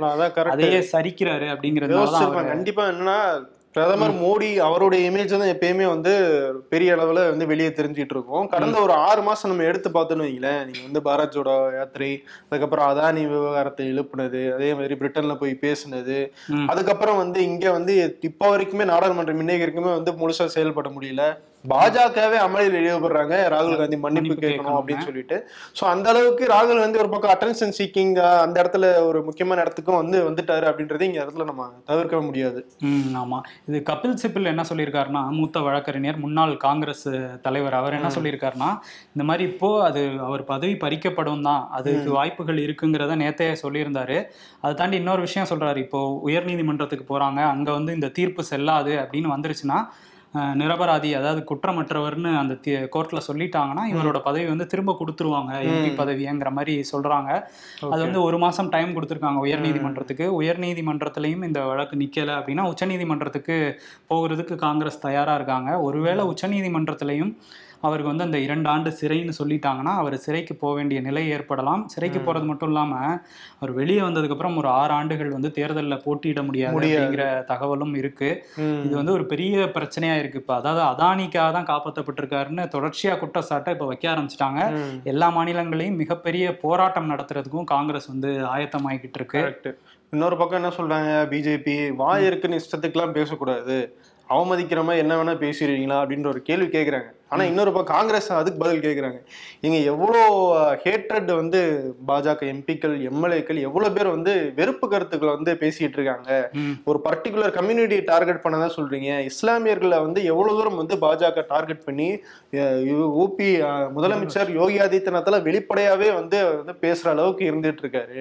அதையே 0.49 0.79
சரிக்கிறாரு 0.91 1.51
அவரு- 2.21 2.47
கண்டிப்பா 2.47 2.87
என்னன்னா 2.87 3.45
பிரதமர் 3.75 4.13
மோடி 4.23 4.49
அவருடைய 4.65 5.01
இமேஜ் 5.09 5.31
தான் 5.33 5.51
எப்பயுமே 5.53 5.85
வந்து 5.93 6.11
பெரிய 6.73 6.89
அளவுல 6.95 7.21
வந்து 7.29 7.45
வெளியே 7.51 7.69
தெரிஞ்சிட்டு 7.77 8.13
இருக்கும். 8.15 8.45
கடந்த 8.51 8.77
ஒரு 8.85 8.93
ஆறு 9.07 9.21
மாசம் 9.27 9.51
நம்ம 9.51 9.65
எடுத்து 9.69 9.89
பார்த்தோன்னு 9.95 10.25
வைங்களேன் 10.27 10.61
நீங்க 10.67 10.81
வந்து 10.87 11.01
பாரத் 11.07 11.33
ஜோடோ 11.35 11.55
யாத்திரை 11.77 12.11
அதுக்கப்புறம் 12.49 12.87
அதானி 12.89 13.23
விவகாரத்தை 13.31 13.85
எழுப்புனது 13.93 14.41
அதே 14.57 14.69
மாதிரி 14.79 14.97
பிரிட்டன்ல 15.01 15.35
போய் 15.41 15.55
பேசுனது. 15.65 16.19
அதுக்கப்புறம் 16.73 17.21
வந்து 17.23 17.41
இங்க 17.51 17.65
வந்து 17.77 17.95
இப்போ 18.29 18.47
வரைக்குமே 18.53 18.87
நாடாளுமன்றம் 18.93 19.43
இன்னைக்கு 19.45 19.65
வரைக்குமே 19.65 19.93
வந்து 19.99 20.13
முழுசா 20.21 20.47
செயல்பட 20.57 20.89
முடியல. 20.97 21.25
பாஜகவே 21.71 22.37
அமளியில் 22.45 22.77
ஈடுபடுறாங்க 22.87 23.35
ராகுல் 23.53 23.77
காந்தி 23.81 23.97
மன்னிப்பு 24.05 24.35
கேட்கணும். 24.45 24.77
அப்படின்னு 24.79 25.05
சொல்லிட்டு. 25.09 25.37
சோ 25.77 25.83
அந்த 25.91 26.07
அளவுக்கு 26.11 26.43
ராகுல் 26.53 26.81
வந்து 26.83 26.99
ஒரு 27.03 27.09
பக்கம் 27.13 27.33
அட்டென்ஷன் 27.33 27.73
சீக்கிங் 27.77 28.11
அந்த 28.45 28.55
இடத்துல 28.63 28.85
ஒரு 29.09 29.19
முக்கியமான 29.27 29.61
இடத்துக்கும் 29.61 29.99
வந்து 30.01 30.17
வந்துட்டாரு 30.29 30.67
அப்படின்றது 30.71 31.07
இங்க 31.09 31.19
இடத்துல 31.23 31.47
நம்ம 31.51 31.67
தவிர்க்க 31.91 32.21
முடியாது. 32.27 32.61
ஆமா. 33.21 33.39
இது 33.69 33.83
கபில் 33.91 34.19
சிபில் 34.23 34.51
என்ன 34.53 34.65
சொல்லியிருக்காருன்னா 34.71 35.23
மூத்த 35.39 35.65
வழக்கறிஞர் 35.67 36.21
முன்னாள் 36.25 36.55
காங்கிரஸ் 36.67 37.07
தலைவர் 37.47 37.79
அவர் 37.81 37.97
என்ன 37.99 38.11
சொல்லியிருக்காருன்னா 38.17 38.71
இந்த 39.15 39.25
மாதிரி 39.31 39.43
இப்போ 39.51 39.71
அது 39.89 40.03
அவர் 40.29 40.45
பதவி 40.53 40.77
பறிக்கப்படும் 40.85 41.45
தான். 41.49 41.63
அதுக்கு 41.79 42.11
வாய்ப்புகள் 42.19 42.63
இருக்குங்கிறத 42.67 43.15
நேத்தே 43.23 43.51
சொல்லியிருந்தாரு. 43.65 44.19
அதை 44.61 44.73
தாண்டி 44.75 44.97
இன்னொரு 45.03 45.21
விஷயம் 45.21 45.51
சொல்றாரு. 45.51 45.77
இப்போ 45.77 45.99
உயர்நீதிமன்றத்துக்கு 46.29 47.05
போறாங்க. 47.13 47.41
அங்க 47.53 47.69
வந்து 47.71 47.93
இந்த 47.99 48.09
தீர்ப்பு 48.19 48.43
செல்லாது 48.53 48.95
அப்படின்னு 49.03 49.35
வந்துருச்சுன்னா 49.35 49.79
நிரபராதி 50.61 51.09
அதாவது 51.13 51.41
குற்றமற்றவர்னு 51.49 52.31
அந்த 52.41 52.53
கோர்ட்ல 52.95 53.19
சொல்லிட்டாங்கன்னா 53.27 53.83
இவரோட 53.93 54.19
பதவி 54.19 54.45
வந்து 54.45 54.65
திரும்ப 54.65 54.95
கொடுத்துருவாங்க. 54.99 55.51
எம்பி 55.71 55.91
பதவிங்கிற 56.01 56.51
மாதிரி 56.51 56.75
சொல்றாங்க. 56.91 57.31
அது 57.91 58.01
வந்து 58.01 58.21
ஒரு 58.21 58.37
மாசம் 58.37 58.69
டைம் 58.69 58.95
கொடுத்துருக்காங்க 58.95 59.41
உயர்நீதிமன்றத்துக்கு. 59.47 60.27
உயர்நீதிமன்றத்திலையும் 60.41 61.43
இந்த 61.43 61.61
வழக்கு 61.65 61.97
நிக்கல 61.97 62.37
அப்படின்னா 62.39 62.65
உச்சநீதிமன்றத்துக்கு 62.71 63.57
போகிறதுக்கு 64.09 64.55
காங்கிரஸ் 64.55 65.03
தயாரா 65.07 65.35
இருக்காங்க. 65.35 65.81
ஒருவேளை 65.81 66.25
உச்சநீதிமன்றத்திலையும் 66.25 67.33
அவருக்கு 67.83 68.11
வந்து 68.11 68.25
அந்த 68.25 68.37
இரண்டு 68.45 68.67
ஆண்டு 68.69 68.89
சிறைன்னு 68.99 69.33
சொல்லிட்டாங்கன்னா 69.39 69.93
அவர் 70.01 70.15
சிறைக்கு 70.25 70.53
போக 70.55 70.73
வேண்டிய 70.75 70.99
நிலை 71.01 71.23
ஏற்படலாம். 71.29 71.81
சிறைக்கு 71.93 72.19
போறது 72.19 72.45
மட்டும் 72.49 72.69
இல்லாம 72.71 72.93
அவர் 73.59 73.71
வெளியே 73.79 74.01
வந்ததுக்கு 74.01 74.35
அப்புறம் 74.35 74.57
ஒரு 74.61 74.69
ஆறு 74.79 74.93
ஆண்டுகள் 74.93 75.29
வந்து 75.29 75.51
தேர்தலில் 75.51 76.03
போட்டியிட 76.05 76.43
முடியாது. 76.43 76.75
அப்படிங்கிற 76.75 77.25
தகவலும் 77.51 77.93
இருக்கு. 78.01 78.29
இது 78.85 78.93
வந்து 78.99 79.15
ஒரு 79.17 79.25
பெரிய 79.25 79.65
பிரச்சனையா 79.77 80.15
இருக்கு 80.19 80.41
இப்ப. 80.43 80.55
அதாவது 80.55 80.83
அதானிக்காக 80.91 81.49
தான் 81.57 81.69
காப்பாற்றப்பட்டிருக்காருன்னு 81.71 82.65
தொடர்ச்சியா 82.75 83.15
குற்றச்சாட்டை 83.19 83.73
இப்ப 83.73 83.85
வைக்க 83.85 84.07
ஆரம்பிச்சிட்டாங்க. 84.13 84.61
எல்லா 85.03 85.29
மாநிலங்களையும் 85.37 85.99
மிகப்பெரிய 86.03 86.45
போராட்டம் 86.65 87.11
நடத்துறதுக்கும் 87.11 87.69
காங்கிரஸ் 87.73 88.11
வந்து 88.13 88.31
ஆயத்தமாகிக்கிட்டு 88.53 89.19
இருக்கு. 89.21 89.73
இன்னொரு 90.13 90.35
பக்கம் 90.37 90.59
என்ன 90.61 90.71
சொல்றாங்க 90.79 91.11
பிஜேபி? 91.31 91.75
வாய் 92.01 92.25
இருக்குன்னு 92.25 92.61
இஷ்டத்துக்குலாம் 92.61 93.17
பேசக்கூடாது. 93.19 93.77
அவமதிக்கிற 94.29 94.81
மாதிரி 94.87 95.01
என்ன 95.03 95.13
வேணா 95.19 95.33
பேசிடுவீங்களா 95.41 95.97
அப்படின்ற 96.01 96.27
ஒரு 96.27 96.41
கேள்வி 96.41 96.67
கேட்குறாங்க 96.75 97.09
ஆனா 97.33 97.43
இன்னொரு 97.49 97.71
பக்கம் 97.71 97.95
காங்கிரஸ் 97.95 98.29
அதுக்கு 98.37 98.61
பதில் 98.61 98.83
கேட்குறாங்க 98.85 99.19
இங்க 99.65 99.77
எவ்வளோ 99.91 100.21
ஹேட்ரட் 100.83 101.31
வந்து 101.39 101.59
பாஜக 102.09 102.41
எம்பிக்கள் 102.53 102.95
எம்எல்ஏக்கள் 103.09 103.59
எவ்வளோ 103.67 103.89
பேர் 103.95 104.13
வந்து 104.15 104.31
வெறுப்பு 104.59 104.85
கருத்துக்களை 104.93 105.31
வந்து 105.35 105.51
பேசிட்டு 105.61 105.97
இருக்காங்க. 105.99 106.29
ஒரு 106.89 106.99
பர்டிகுலர் 107.05 107.55
கம்யூனிட்டி 107.57 107.97
டார்கெட் 108.09 108.43
பண்ணதா 108.43 108.67
சொல்றீங்க. 108.77 109.09
இஸ்லாமியர்களை 109.29 109.99
வந்து 110.05 110.19
எவ்வளவு 110.31 110.57
தூரம் 110.59 110.79
வந்து 110.81 110.97
பாஜக 111.03 111.45
டார்கெட் 111.53 111.85
பண்ணி 111.87 112.07
ஊபி 113.23 113.49
முதலமைச்சர் 113.95 114.51
யோகி 114.59 114.77
ஆதித்யநாத்ல 114.85 115.39
வெளிப்படையாவே 115.47 116.09
வந்து 116.19 116.37
வந்து 116.51 116.75
பேசுற 116.83 117.07
அளவுக்கு 117.13 117.43
இருந்துட்டு 117.51 117.83
இருக்காரு. 117.83 118.19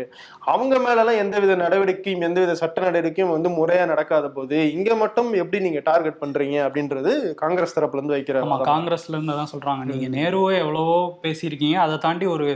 அவங்க 0.52 0.74
மேலலாம் 0.86 1.20
எந்தவித 1.22 1.56
நடவடிக்கையும் 1.64 2.24
எந்தவித 2.28 2.54
சட்ட 2.62 2.78
நடவடிக்கையும் 2.80 3.34
வந்து 3.34 3.50
முறையா 3.58 3.84
நடக்காத 3.92 4.26
போது 4.30 4.56
இங்க 4.76 4.90
மட்டும் 5.02 5.30
எப்படி 5.42 5.60
நீங்க 5.66 5.82
டார்கெட் 5.90 6.20
பண்றீங்க 6.22 6.56
அப்படின்றது 6.66 7.10
காங்கிரஸ் 7.42 7.76
தரப்புல 7.76 8.00
இருந்து 8.00 8.16
வைக்கிற 8.16 8.38
ஆமா 8.42 8.50
வாதம். 8.52 8.70
காங்கிரஸ்ல 8.72 9.01
இருந்து 9.10 9.34
தான் 9.38 9.50
சொல்றாங்க. 9.52 9.82
நீங்க 9.90 10.06
நேருவே 10.16 10.54
எவ்வளவோ 10.62 10.96
பேசியிருக்கீங்க. 11.24 11.76
அதை 11.84 11.96
தாண்டி 12.04 12.26
ஒரு 12.34 12.46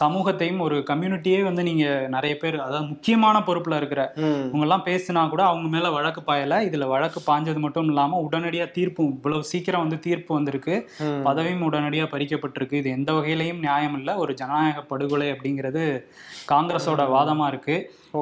சமூகத்தையும் 0.00 0.60
ஒரு 0.66 0.76
கம்யூனிட்டியே 0.90 1.40
வந்து 1.48 1.62
நீங்க 1.68 1.84
நிறைய 2.14 2.34
பேர் 2.42 2.56
அதாவது 2.66 2.86
முக்கியமான 2.92 3.36
பொறுப்புல 3.48 3.80
இருக்கிற. 3.80 4.02
இவங்க 4.48 4.64
எல்லாம் 4.66 4.86
பேசினா 4.88 5.22
கூட 5.34 5.44
அவங்க 5.50 5.68
மேல 5.74 5.90
வழக்கு 5.96 6.22
பாயல. 6.30 6.60
இதுல 6.68 6.86
வழக்கு 6.94 7.22
பாஞ்சது 7.30 7.62
மட்டும் 7.64 7.88
இல்லாம 7.92 8.20
உடனடியா 8.28 8.66
தீர்ப்பும் 8.78 9.12
இவ்வளவு 9.14 9.50
சீக்கிரம் 9.52 9.84
வந்து 9.84 10.00
தீர்ப்பு 10.06 10.32
வந்திருக்கு. 10.34 10.76
பதவியும் 11.28 11.66
உடனடியா 11.70 12.06
பறிக்கப்பட்டிருக்கு. 12.14 12.80
இது 12.82 12.90
எந்த 12.90 13.12
வகையிலையும் 13.12 13.62
நியாயம் 13.66 13.98
இல்ல. 14.00 14.10
ஒரு 14.24 14.34
ஜனநாயக 14.34 14.82
படுகொலை 14.92 15.28
அப்படிங்கிறது 15.34 15.84
காங்கிரஸோட 16.52 17.02
வாதமா 17.14 17.46
இருக்கு. 17.46 17.76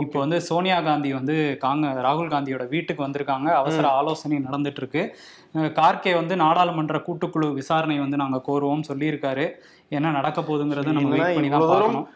இப்போ 0.04 0.18
வந்து 0.22 0.38
சோனியா 0.48 0.78
காந்தி 0.88 1.10
வந்து 1.18 1.34
காங்க 1.64 1.92
ராகுல் 2.06 2.32
காந்தியோட 2.34 2.64
வீட்டுக்கு 2.74 3.06
வந்திருக்காங்க. 3.06 3.48
அவசர 3.60 3.84
ஆலோசனை 3.98 4.38
நடந்துட்டு 4.46 4.80
இருக்கு 4.82 5.02
கார்கே 5.78 6.12
வந்து 6.20 6.34
நாடாளுமன்ற 6.44 6.98
கூட்டுக்குழு 7.06 7.48
விசாரணை 7.60 7.96
வந்து 8.04 8.20
நாங்க 8.22 8.38
கோருவோம் 8.48 8.88
சொல்லியிருக்காரு. 8.90 9.46
என்ன 9.96 10.12
நடக்க 10.18 10.38
போகுதுங்கிறத 10.40 10.94
நம்ம 10.98 11.12
வெயிட் 11.14 11.38
பண்ணி 11.38 11.50
தான் 11.54 11.66
பார்க்கணும். 11.72 12.06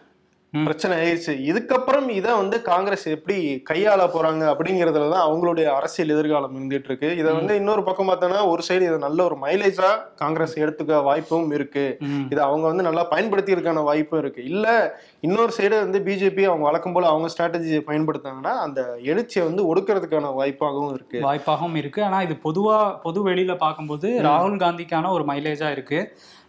பிரச்சனை 0.53 0.95
ஆயிடுச்சு 0.99 1.33
இதுக்கப்புறம் 1.51 2.07
இதை 2.09 2.35
வந்து 2.35 2.63
காங்கிரஸ் 2.63 3.05
எப்படி 3.09 3.35
கையாள 3.71 4.01
போறாங்க 4.15 4.45
அப்படிங்கறதுல 4.53 5.11
தான் 5.11 5.25
அவங்களுடைய 5.29 5.67
அரசியல் 5.79 6.13
எதிர்காலம் 6.15 6.55
இருந்துட்டு 6.57 6.89
இருக்கு. 6.91 7.09
இதை 7.17 7.33
வந்து 7.33 7.55
இன்னொரு 7.57 7.83
பக்கம் 7.83 8.09
பார்த்தோன்னா 8.11 8.49
ஒரு 8.53 8.63
சைடு 8.69 8.81
இதை 8.81 8.99
நல்ல 8.99 9.25
ஒரு 9.25 9.37
மைலேஜா 9.43 9.91
காங்கிரஸ் 10.17 10.55
எடுத்துக்க 10.59 11.03
வாய்ப்பும் 11.03 11.51
இருக்கு. 11.51 11.85
இதை 12.33 12.41
அவங்க 12.45 12.67
வந்து 12.67 12.83
நல்லா 12.83 13.05
பயன்படுத்தியிருக்கான 13.13 13.83
வாய்ப்பும் 13.83 14.19
இருக்கு. 14.19 14.45
இல்ல 14.45 14.97
இன்னொரு 15.21 15.53
சைடு 15.59 15.75
வந்து 15.85 15.99
பிஜேபி 15.99 16.45
அவங்க 16.45 16.65
வழக்கம் 16.65 16.93
போல 16.93 17.07
அவங்க 17.07 17.29
ஸ்ட்ராட்டஜியை 17.35 17.83
பயன்படுத்தாங்கன்னா 17.91 18.55
அந்த 18.67 18.81
எழுச்சியை 19.03 19.45
வந்து 19.47 19.75
ஒடுக்கிறதுக்கான 19.75 20.33
வாய்ப்பாகவும் 20.41 20.95
இருக்கு. 20.95 21.21
வாய்ப்பாகவும் 21.21 21.75
இருக்கு. 21.75 22.03
ஆனா 22.03 22.23
இது 22.23 22.37
பொதுவா 22.49 22.79
பொது 23.03 23.21
வெளியில 23.31 23.57
பார்க்கும்போது 23.57 24.11
ராகுல் 24.31 24.59
காந்திக்கான 24.65 25.11
ஒரு 25.11 25.25
மைலேஜா 25.25 25.71
இருக்கு. 25.71 26.01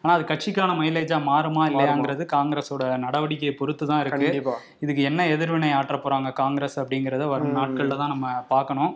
ஆனா 0.04 0.12
அது 0.18 0.24
கட்சிக்கான 0.30 0.76
மைலேஜா 0.80 1.18
மாறுமா 1.30 1.64
இல்லையாங்கிறது 1.70 2.24
காங்கிரஸோட 2.36 2.84
நடவடிக்கையை 3.06 3.54
பொறுத்து 3.56 3.86
தான் 3.90 4.02
இருக்கு 4.04 4.28
இதுக்கு 4.84 5.02
என்ன 5.10 5.26
எதிர்வினை 5.36 5.72
ஆற்ற 5.80 5.96
போறாங்க 6.04 6.30
காங்கிரஸ் 6.42 6.78
அப்படிங்கறத 6.82 7.26
வரும் 7.34 7.58
நாட்கள்ல 7.58 7.98
தான் 8.02 8.14
நம்ம 8.14 8.28
பார்க்கணும். 8.54 8.94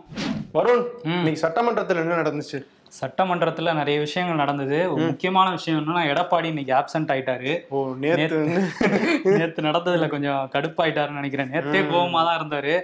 வருண். 0.56 0.84
இன்னைக்கு 1.16 1.42
சட்டமன்றத்துல 1.44 2.02
என்ன 2.04 2.16
நடந்துச்சு? 2.22 2.60
சட்டமன்றத்துல 3.00 3.72
நிறைய 3.78 3.98
விஷயங்கள் 4.04 4.40
நடந்தது. 4.42 4.76
முக்கியமான 5.06 5.46
விஷயம் 5.54 5.78
என்னன்னா 5.80 6.02
எடப்பாடி 6.10 6.48
இன்னைக்கு 6.52 6.72
ஆப்சென்ட் 6.80 7.10
ஆயிட்டாரு. 7.14 7.52
நேத்து. 8.02 9.62
நடந்ததுல 9.68 10.08
கொஞ்சம் 10.14 10.42
கடுப்பாயிட்டாருன்னு 10.54 11.20
நினைக்கிறேன். 11.20 11.50
நேத்தே 11.54 11.80
கோவமா 11.92 12.22
தான் 12.28 12.38
இருந்தாரு. 12.40 12.74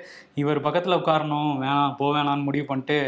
இவர் 0.43 0.65
பக்கத்துல 0.67 0.99
உட்காரணும் 1.01 1.53
வேணாம் 1.63 1.97
போ 2.01 2.09
வேணாம்னு 2.17 2.49
முடிவு 2.49 2.67
பண்ணிட்டு 2.73 2.99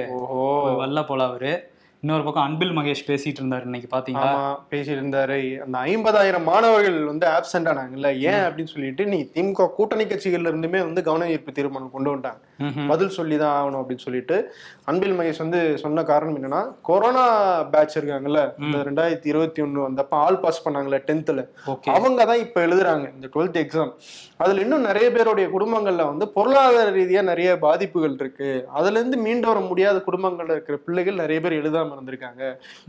வல்ல 0.83 1.05
போல 1.11 1.27
அவரு. 1.33 1.53
இன்னொரு 2.03 2.25
பக்கம் 2.25 2.43
அன்பில் 2.43 2.77
மகேஷ் 2.77 3.05
பேசிட்டு 3.07 3.41
இருந்தாரு 3.41 3.63
இன்னைக்கு 3.63 3.99
பாத்தீங்களா? 3.99 4.31
பேசிட்டு 4.71 5.01
இருந்தாரு. 5.03 5.63
அந்த 5.63 5.79
ஐம்பதாயிரம் 5.79 6.43
மாணவர்கள் 6.43 7.05
வந்து 7.05 7.27
ஆப்சென்ட் 7.27 7.69
ஆனாங்கல்ல 7.69 8.19
ஏன் 8.19 8.43
அப்படின்னு 8.47 8.65
சொல்லிட்டு 8.65 9.07
நீ 9.07 9.31
திமுக 9.35 9.69
கூட்டணி 9.69 10.05
கட்சிகள்ல 10.05 10.53
இருந்துமே 10.53 10.79
வந்து 10.79 11.03
கவன 11.03 11.29
ஈர்ப்பு 11.31 11.53
தீர்மானம் 11.53 11.91
கொண்டு 11.91 12.17
வந்துட்டாங்க. 12.17 12.37
ம்ஹும். 12.37 12.52
பதில் 12.91 13.15
சொல்லி 13.19 13.39
தான் 13.43 13.55
ஆகணும் 13.59 13.81
அப்படின்னு 13.83 14.07
சொல்லிட்டு 14.07 14.37
அன்பில் 14.91 15.17
மகேஷ் 15.19 15.43
வந்து 15.45 15.61
சொன்ன 15.83 16.05
காரணம் 16.11 16.37
என்னன்னா 16.39 16.63
கொரோனா 16.89 17.25
பேட்ச் 17.75 17.97
இருக்காங்கல்ல 17.99 18.41
இந்த 18.65 18.79
ரெண்டாயிரத்தி 18.89 19.29
இருபத்தி 19.33 19.63
ஒண்ணு 19.63 19.87
வந்தப்ப 19.87 20.17
ஆல் 20.25 20.41
பாஸ் 20.45 20.63
பண்ணாங்கல்ல 20.65 21.01
டென்த்ல 21.09 21.45
அவங்க 21.97 22.25
தான் 22.31 22.43
இப்ப 22.47 22.67
எழுதுறாங்க 22.67 23.07
இந்த 23.17 23.29
டுவெல்த் 23.35 23.61
எக்ஸாம் 23.63 23.93
அதுல 24.43 24.63
இன்னும் 24.65 24.87
நிறைய 24.89 25.09
பேருடைய 25.17 25.49
குடும்பங்கள்ல 25.55 26.07
வந்து 26.11 26.29
பொருளாதார 26.37 26.89
ரீதியா 26.99 27.21
நிறைய 27.23 27.51
பாதிப்புகள் 27.65 28.17
இருக்கு. 28.21 28.51
அதுல 28.79 28.99
இருந்து 28.99 29.19
மீண்டு 29.25 29.47
வர 29.51 29.59
முடியாத 29.69 29.97
குடும்பங்கள்ல 30.07 30.55
இருக்கிற 30.57 30.77
பிள்ளைகள் 30.87 31.21
நிறைய 31.23 31.39
பேர் 31.41 31.59
எழுதாம 31.61 31.95
இருந்திருக்காங்க. 31.97 32.43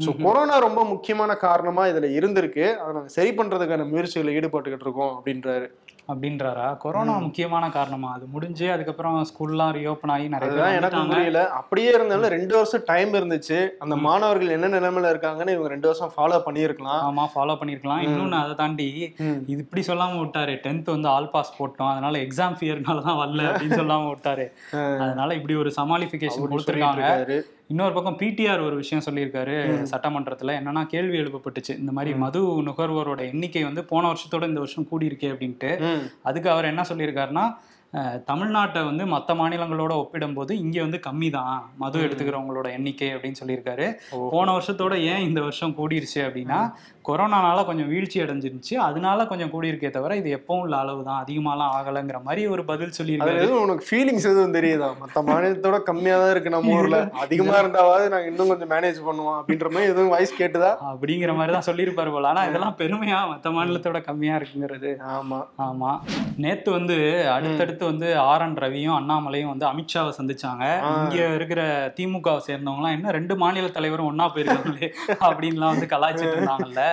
சோ 0.06 0.10
கொரோனா 0.24 0.56
ரொம்ப 0.68 0.84
முக்கியமான 0.94 1.32
காரணமா 1.46 1.86
இதுல 1.92 2.10
இருந்திருக்கு. 2.20 2.66
அதை 2.82 2.92
நாங்க 2.98 3.12
சரி 3.18 3.32
பண்றதுக்கான 3.40 3.88
முயற்சிகளை 3.92 4.34
ஈடுபட்டுக்கிட்டு 4.40 4.88
இருக்கோம் 4.88 5.14
அப்படின்றாரு. 5.18 5.68
அப்படின்றாரா? 6.12 6.66
கொரோனா 6.84 7.14
முக்கியமான 7.26 7.66
காரணமா? 7.76 8.10
அது 8.14 8.26
முடிஞ்சு 8.32 8.66
அதுக்கப்புறம் 8.72 9.18
ஸ்கூல்லாம் 9.30 9.72
ரீஓப்பன் 9.78 10.14
ஆகி 10.16 10.26
நிறைய 10.34 10.52
வந்துட்டாங்க. 10.56 11.12
புரியல. 11.12 11.42
அப்படியே 11.60 11.92
இருந்தாலும் 11.98 12.34
ரெண்டு 12.36 12.54
வருஷம் 12.56 12.84
டைம் 12.86 13.14
இருந்துச்சு. 13.20 13.60
அந்த 13.84 13.96
மாணவர்கள் 14.08 14.56
என்ன 14.56 14.70
நிலைமையில 14.76 15.12
இருக்காங்கன்னு 15.14 15.56
இவங்க 15.56 15.72
ரெண்டு 15.76 15.90
வருஷம் 15.90 16.14
ஃபாலோ 16.18 16.40
பண்ணியிருக்கலாம். 16.48 17.02
ஆமா 17.10 17.26
ஃபாலோ 17.36 17.56
பண்ணிருக்கலாம் 17.62 18.04
இன்னொன்னு 18.08 18.38
அதை 18.42 18.56
தாண்டி. 18.62 18.90
இது 19.52 19.60
இப்படி 19.66 19.84
சொல்லாம 19.88 20.20
விட்டாரு. 20.24 20.56
டென்த் 20.66 20.94
வந்து 20.96 21.12
ஆல் 21.16 21.30
பாஸ் 21.30 21.56
போட்டோம். 21.60 21.92
அதனால 21.94 22.18
எக்ஸாம் 22.18 22.58
ஃபியர்னால 22.60 23.06
தான் 23.10 23.22
வரல 23.24 23.50
அப்படின்னு 23.52 23.80
சொல்லாம 23.82 24.10
விட்டாரு. 24.14 24.48
அதனால 25.06 25.34
இப்படி 25.34 25.56
ஒரு 25.64 25.74
சமாளிஃபிகேஷன் 25.80 26.52
கொடுத்துருக்காங்க. 26.54 27.42
இன்னொரு 27.68 27.94
பக்கம் 27.94 28.18
பிடிஆர் 28.20 28.66
ஒரு 28.66 28.76
விஷயம் 28.76 29.04
சொல்லியிருக்காரு 29.06 29.56
சட்டமன்றத்துல. 29.92 30.56
என்னன்னா 30.60 30.82
கேள்வி 30.86 31.18
எழுப்பப்பட்டுச்சு. 31.18 31.74
இந்த 31.80 31.92
மாதிரி 31.92 32.16
மது 32.16 32.40
நுகர்வோரோட 32.62 33.20
எண்ணிக்கை 33.32 33.64
வந்து 33.64 33.84
போன 33.86 34.12
வருஷத்தோட 34.12 34.48
இந்த 34.52 34.60
வருஷம் 34.64 34.88
கூடி 34.88 35.08
இருக்கே 35.08 35.30
அப்படின்ட்டு. 35.34 35.72
அதுக்கு 36.24 36.50
அவர் 36.50 36.66
என்ன 36.66 36.82
சொல்லியிருக்காருன்னா 36.90 37.46
தமிழ்நாட்டை 38.28 38.82
வந்து 38.86 39.04
மற்ற 39.06 39.32
மாநிலங்களோட 39.40 39.94
ஒப்பிடும்போது 40.02 40.54
இங்க 40.64 40.78
வந்து 40.82 41.00
கம்மி 41.08 41.30
தான் 41.36 41.52
மது 41.78 41.98
எடுத்துக்கிறவங்களோட 42.06 42.68
எண்ணிக்கை 42.78 43.10
அப்படின்னு 43.16 43.40
சொல்லியிருக்காரு. 43.42 43.88
போன 44.34 44.48
வருஷத்தோட 44.56 44.96
ஏன் 45.12 45.26
இந்த 45.28 45.40
வருஷம் 45.42 45.76
கூடிருச்சு 45.80 46.20
அப்படின்னா 46.28 46.60
கொரோனானால 47.08 47.60
கொஞ்சம் 47.66 47.90
வீழ்ச்சி 47.92 48.18
அடைஞ்சிருச்சு 48.24 48.76
அதனால 48.80 49.26
கொஞ்சம் 49.26 49.52
கூடியிருக்கே 49.54 49.90
தவிர 49.90 50.16
இது 50.16 50.30
எப்பவும் 50.38 50.62
உள்ள 50.66 50.76
அளவு 50.84 51.02
தான் 51.08 51.22
அதிகமாலாம் 51.24 51.74
ஆகலைங்கிற 51.78 52.20
மாதிரி 52.28 52.42
ஒரு 52.54 52.64
பதில் 52.70 52.96
சொல்லியிருக்காரு. 52.98 53.42
எதுவும் 53.42 53.64
உனக்கு 53.66 53.86
ஃபீலிங்ஸ் 53.90 54.28
எதுவும் 54.32 54.56
தெரியுதா? 54.58 54.90
மத்த 55.02 55.24
மாநிலத்தோட 55.30 55.78
கம்மியா 55.90 56.18
தான் 56.22 56.32
இருக்கு 56.36 56.54
நம்ம 56.56 56.76
ஊர்ல. 56.78 57.00
அதிகமா 57.24 57.56
இருந்தாவது 57.64 58.06
நாங்க 58.14 58.30
இன்னும் 58.32 58.52
கொஞ்சம் 58.54 58.72
மேனேஜ் 58.76 59.00
பண்ணுவோம் 59.10 59.38
அப்படின்ற 59.40 59.70
மாதிரி 59.74 59.92
எதுவும் 59.94 60.14
வாய்ஸ் 60.16 60.34
கேட்டுதா? 60.42 60.72
அப்படிங்கிற 60.92 61.34
மாதிரி 61.40 61.56
தான் 61.58 61.68
சொல்லியிருப்பாரு 61.70 62.14
போல. 62.16 62.32
ஆனா 62.34 62.44
இதெல்லாம் 62.50 62.78
பெருமையா 62.82 63.20
மற்ற 63.34 63.52
மாநிலத்தோட 63.58 64.02
கம்மியா 64.10 64.38
இருக்குங்கிறது. 64.42 64.94
ஆமா. 65.18 65.42
ஆமா. 65.68 65.92
நேத்து 66.38 66.70
வந்து 66.72 66.98
அடுத்தடுத்து 67.36 67.82
வந்து 67.84 68.18
ஆர் 68.18 68.42
என் 68.42 68.56
ரவியும் 68.56 68.98
அண்ணாமலையும் 68.98 69.52
வந்து 69.54 69.66
அமித்ஷாவை 69.66 70.12
சந்திச்சாங்க. 70.18 70.64
இங்க 71.04 71.34
இருக்கிற 71.36 71.62
திமுகவை 71.98 72.42
சேர்ந்தவங்க 72.48 72.82
எல்லாம் 72.82 72.92
என்ன 72.92 73.12
ரெண்டு 73.12 73.38
மாநில 73.38 73.68
தலைவரும் 73.68 74.10
ஒன்னா 74.12 74.28
போயிருக்காங்களே? 74.36 74.90
அப்படின்லாம் 75.28 75.74
வந்து 75.74 75.86
கலாய்ச்சிட்டு 75.86 76.36
இருந்தாங்கல்ல. 76.36 76.84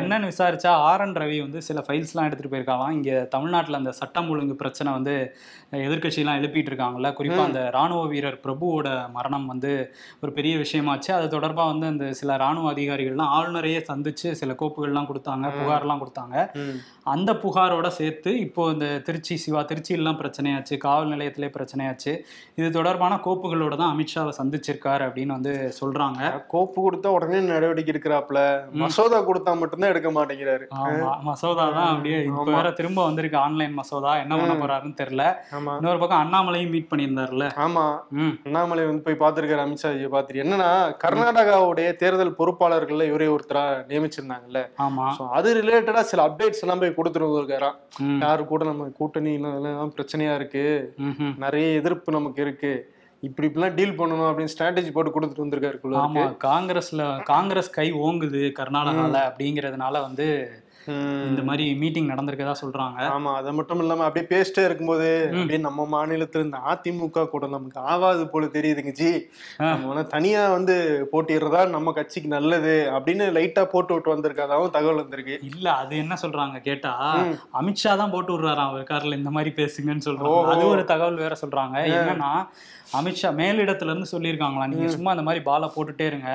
என்னன்னு 0.00 0.30
விசாரிச்சா 0.32 0.66
ஆர் 0.66 1.00
என் 1.00 1.14
ரவி 1.14 1.40
வந்து 1.40 1.62
சில 1.62 1.84
ஃபைல்ஸ்லாம் 1.88 2.24
எடுத்துட்டு 2.24 2.56
போயிருக்காங்களாம். 2.56 2.90
இங்க 2.90 3.22
தமிழ்நாட்டுல 3.30 3.76
அந்த 3.76 3.92
சட்டம் 3.92 4.28
ஒழுங்கு 4.28 4.54
பிரச்சனை 4.54 4.92
வந்து 4.92 5.36
எதிர்க்கட்சியெல்லாம் 5.72 6.38
எழுப்பிட்டு 6.40 6.70
இருக்காங்கல்ல. 6.72 7.14
குறிப்பா 7.18 7.42
அந்த 7.44 7.70
ராணுவ 7.70 8.06
வீரர் 8.06 8.40
பிரபுவோட 8.44 9.10
மரணம் 9.10 9.46
வந்து 9.46 9.94
ஒரு 10.20 10.32
பெரிய 10.32 10.56
விஷயமாச்சு. 10.56 11.10
அது 11.10 11.40
தொடர்பா 11.40 11.64
வந்து 11.66 11.86
அந்த 11.86 12.12
சில 12.12 12.36
ராணுவ 12.36 12.72
அதிகாரிகள்லாம் 12.72 13.32
ஆளுநரையே 13.38 13.80
சந்திச்சு 13.92 14.30
சில 14.32 14.52
கோப்புகள்லாம் 14.52 15.08
கொடுத்தாங்க 15.08 15.46
புகார்லாம் 15.58 16.02
கொடுத்தாங்க. 16.02 16.36
அந்த 17.12 17.30
புகாரோட 17.42 17.86
சேர்த்து 17.96 18.30
இப்போ 18.44 18.62
இந்த 18.74 18.86
திருச்சி 19.06 19.34
சிவா 19.42 19.60
திருச்சியிலாம் 19.70 20.18
பிரச்சனையாச்சு 20.20 20.74
காவல் 20.84 21.10
நிலையத்திலே 21.14 21.48
பிரச்சனையாச்சு. 21.56 22.12
இது 22.58 22.68
தொடர்பான 22.76 23.18
கோப்புகளோட 23.24 23.74
தான் 23.80 23.92
அமித்ஷாவை 23.94 24.32
சந்திச்சிருக்காரு 24.38 25.02
அப்படின்னு 25.08 25.36
வந்து 25.36 25.52
சொல்றாங்க. 25.80 26.20
கோப்பு 26.52 26.78
கொடுத்தா 26.84 27.08
உடனே 27.16 27.40
நடவடிக்கை 27.50 27.92
எடுக்கிறாப்ல. 27.94 28.40
மசோதா 28.82 29.18
கொடுத்தா 29.28 29.54
மட்டும்தான் 29.62 29.92
எடுக்க 29.94 30.10
மாட்டேங்கிறாரு. 30.18 30.64
மசோதா 31.28 31.66
தான் 31.78 31.90
அப்படியே 31.92 32.20
இப்ப 32.28 32.46
வேற 32.58 32.70
திரும்ப 32.80 33.04
வந்திருக்கு 33.08 33.38
ஆன்லைன் 33.44 33.76
மசோதா. 33.80 34.14
என்ன 34.22 34.38
பண்ண 34.40 34.56
போறாருன்னு 34.62 34.98
தெரியல. 35.02 35.26
இன்னொரு 35.76 36.00
பக்கம் 36.04 36.22
அண்ணாமலையும் 36.24 36.72
மீட் 36.76 36.90
பண்ணியிருந்தாருல்ல. 36.92 37.48
ஆமா. 37.66 37.84
அண்ணாமலை 38.46 38.86
வந்து 38.90 39.06
போய் 39.08 39.20
பார்த்திருக்காரு 39.24 39.64
அமித்ஷாஜியை 39.66 40.10
பார்த்துட்டு. 40.16 40.42
என்னன்னா 40.46 40.70
கர்நாடகாவுடைய 41.04 41.90
தேர்தல் 42.04 42.36
பொறுப்பாளர்கள்ல 42.40 43.10
இவரே 43.12 43.30
ஒருத்தரா 43.36 43.66
நியமிச்சிருந்தாங்கல்ல. 43.92 44.62
ஆமா. 44.86 45.06
அது 45.38 45.48
ரிலேட்டடா 45.60 46.04
சில 46.12 46.28
அப்டேட்ஸ் 46.28 46.64
எல்லாம் 46.64 46.82
போய் 46.82 46.92
கொடுத்துட்டு 46.96 47.38
இருக்காராம் 47.38 47.76
ம். 48.00 48.20
யாரு 48.20 48.44
கூட 48.44 48.64
நம்ம 48.64 48.88
கூட்டணி 48.94 49.32
எல்லாம் 49.34 49.94
பிரச்சனையா 49.96 50.34
இருக்கு. 50.34 50.64
நிறைய 51.38 51.68
எதிர்ப்பு 51.74 52.12
நமக்கு 52.12 52.42
இருக்கு. 52.42 52.72
இப்படி 53.22 53.48
இப்படிலாம் 53.48 53.74
டீல் 53.74 53.98
பண்ணணும் 53.98 54.28
அப்படின்னு 54.28 54.52
ஸ்ட்ராட்டஜி 54.54 54.92
போட்டு 54.92 55.10
கொடுத்துட்டு 55.10 55.44
வந்திருக்காரு 55.44 56.00
ஆமா 56.00 56.24
காங்கிரஸ்ல 56.44 57.02
காங்கிரஸ் 57.24 57.70
கை 57.70 57.92
ஓங்குது 58.00 58.52
கர்நாடகால 58.58 59.16
அப்படிங்கறதுனால 59.28 60.00
வந்து 60.00 60.26
இந்த 61.28 61.42
மாதிரி 61.42 61.74
மீட்டிங் 61.74 62.08
நடந்திருக்கதா 62.08 62.54
சொல்றாங்க. 62.62 62.98
ஆமா 63.10 63.34
அது 63.34 63.52
மட்டும் 63.52 63.78
இல்லாம 63.78 64.04
அப்படியே 64.04 64.26
பேசிட்டே 64.32 64.64
இருக்கும்போது 64.64 65.08
அப்படியே 65.32 65.60
நம்ம 65.60 65.86
மாநிலத்துல 65.96 66.38
இருந்து 66.38 66.56
அதிமுக 66.56 67.28
கூட 67.28 67.46
நமக்கு 67.46 67.80
ஆகாது 67.80 68.28
போல 68.28 68.46
தெரியுதுங்க. 68.46 68.92
ஜி. 68.92 69.10
நம்ம 69.60 70.02
தனியா 70.02 70.48
வந்து 70.48 70.76
போட்டிடுறதா 71.12 71.68
நம்ம 71.68 71.92
கட்சிக்கு 71.92 72.28
நல்லது 72.28 72.90
அப்படின்னு 72.92 73.26
லைட்டா 73.32 73.64
போட்டு 73.64 73.94
விட்டு 73.94 74.14
வந்திருக்காதாவும் 74.14 74.70
தகவல் 74.70 75.02
வந்திருக்கு. 75.02 75.38
இல்ல 75.42 75.72
அது 75.72 75.96
என்ன 75.96 76.16
சொல்றாங்க 76.22 76.60
கேட்டா. 76.60 76.92
அமித்ஷா 77.54 77.96
தான் 77.96 78.10
போட்டு 78.10 78.38
விடுறாராம் 78.38 78.68
அவர் 78.68 78.82
கார்ல 78.82 79.14
இந்த 79.14 79.30
மாதிரி 79.30 79.50
பேசுங்கன்னு 79.56 80.06
சொல்றாங்க. 80.06 80.28
ஓஹோ. 80.28 80.50
அது 80.50 80.66
ஒரு 80.66 80.84
தகவல் 80.84 81.14
வேற 81.14 81.36
சொல்றாங்க. 81.40 81.76
என்னன்னா 81.98 82.32
அமித்ஷா 82.92 83.28
மேலிடத்துல 83.34 83.92
இருந்து 83.92 84.12
சொல்லியிருக்காங்களா 84.12 84.66
நீங்க 84.66 84.88
சும்மா 84.88 85.10
இந்த 85.10 85.22
மாதிரி 85.22 85.44
பாலை 85.44 85.70
போட்டுட்டே 85.74 86.06
இருங்க. 86.06 86.30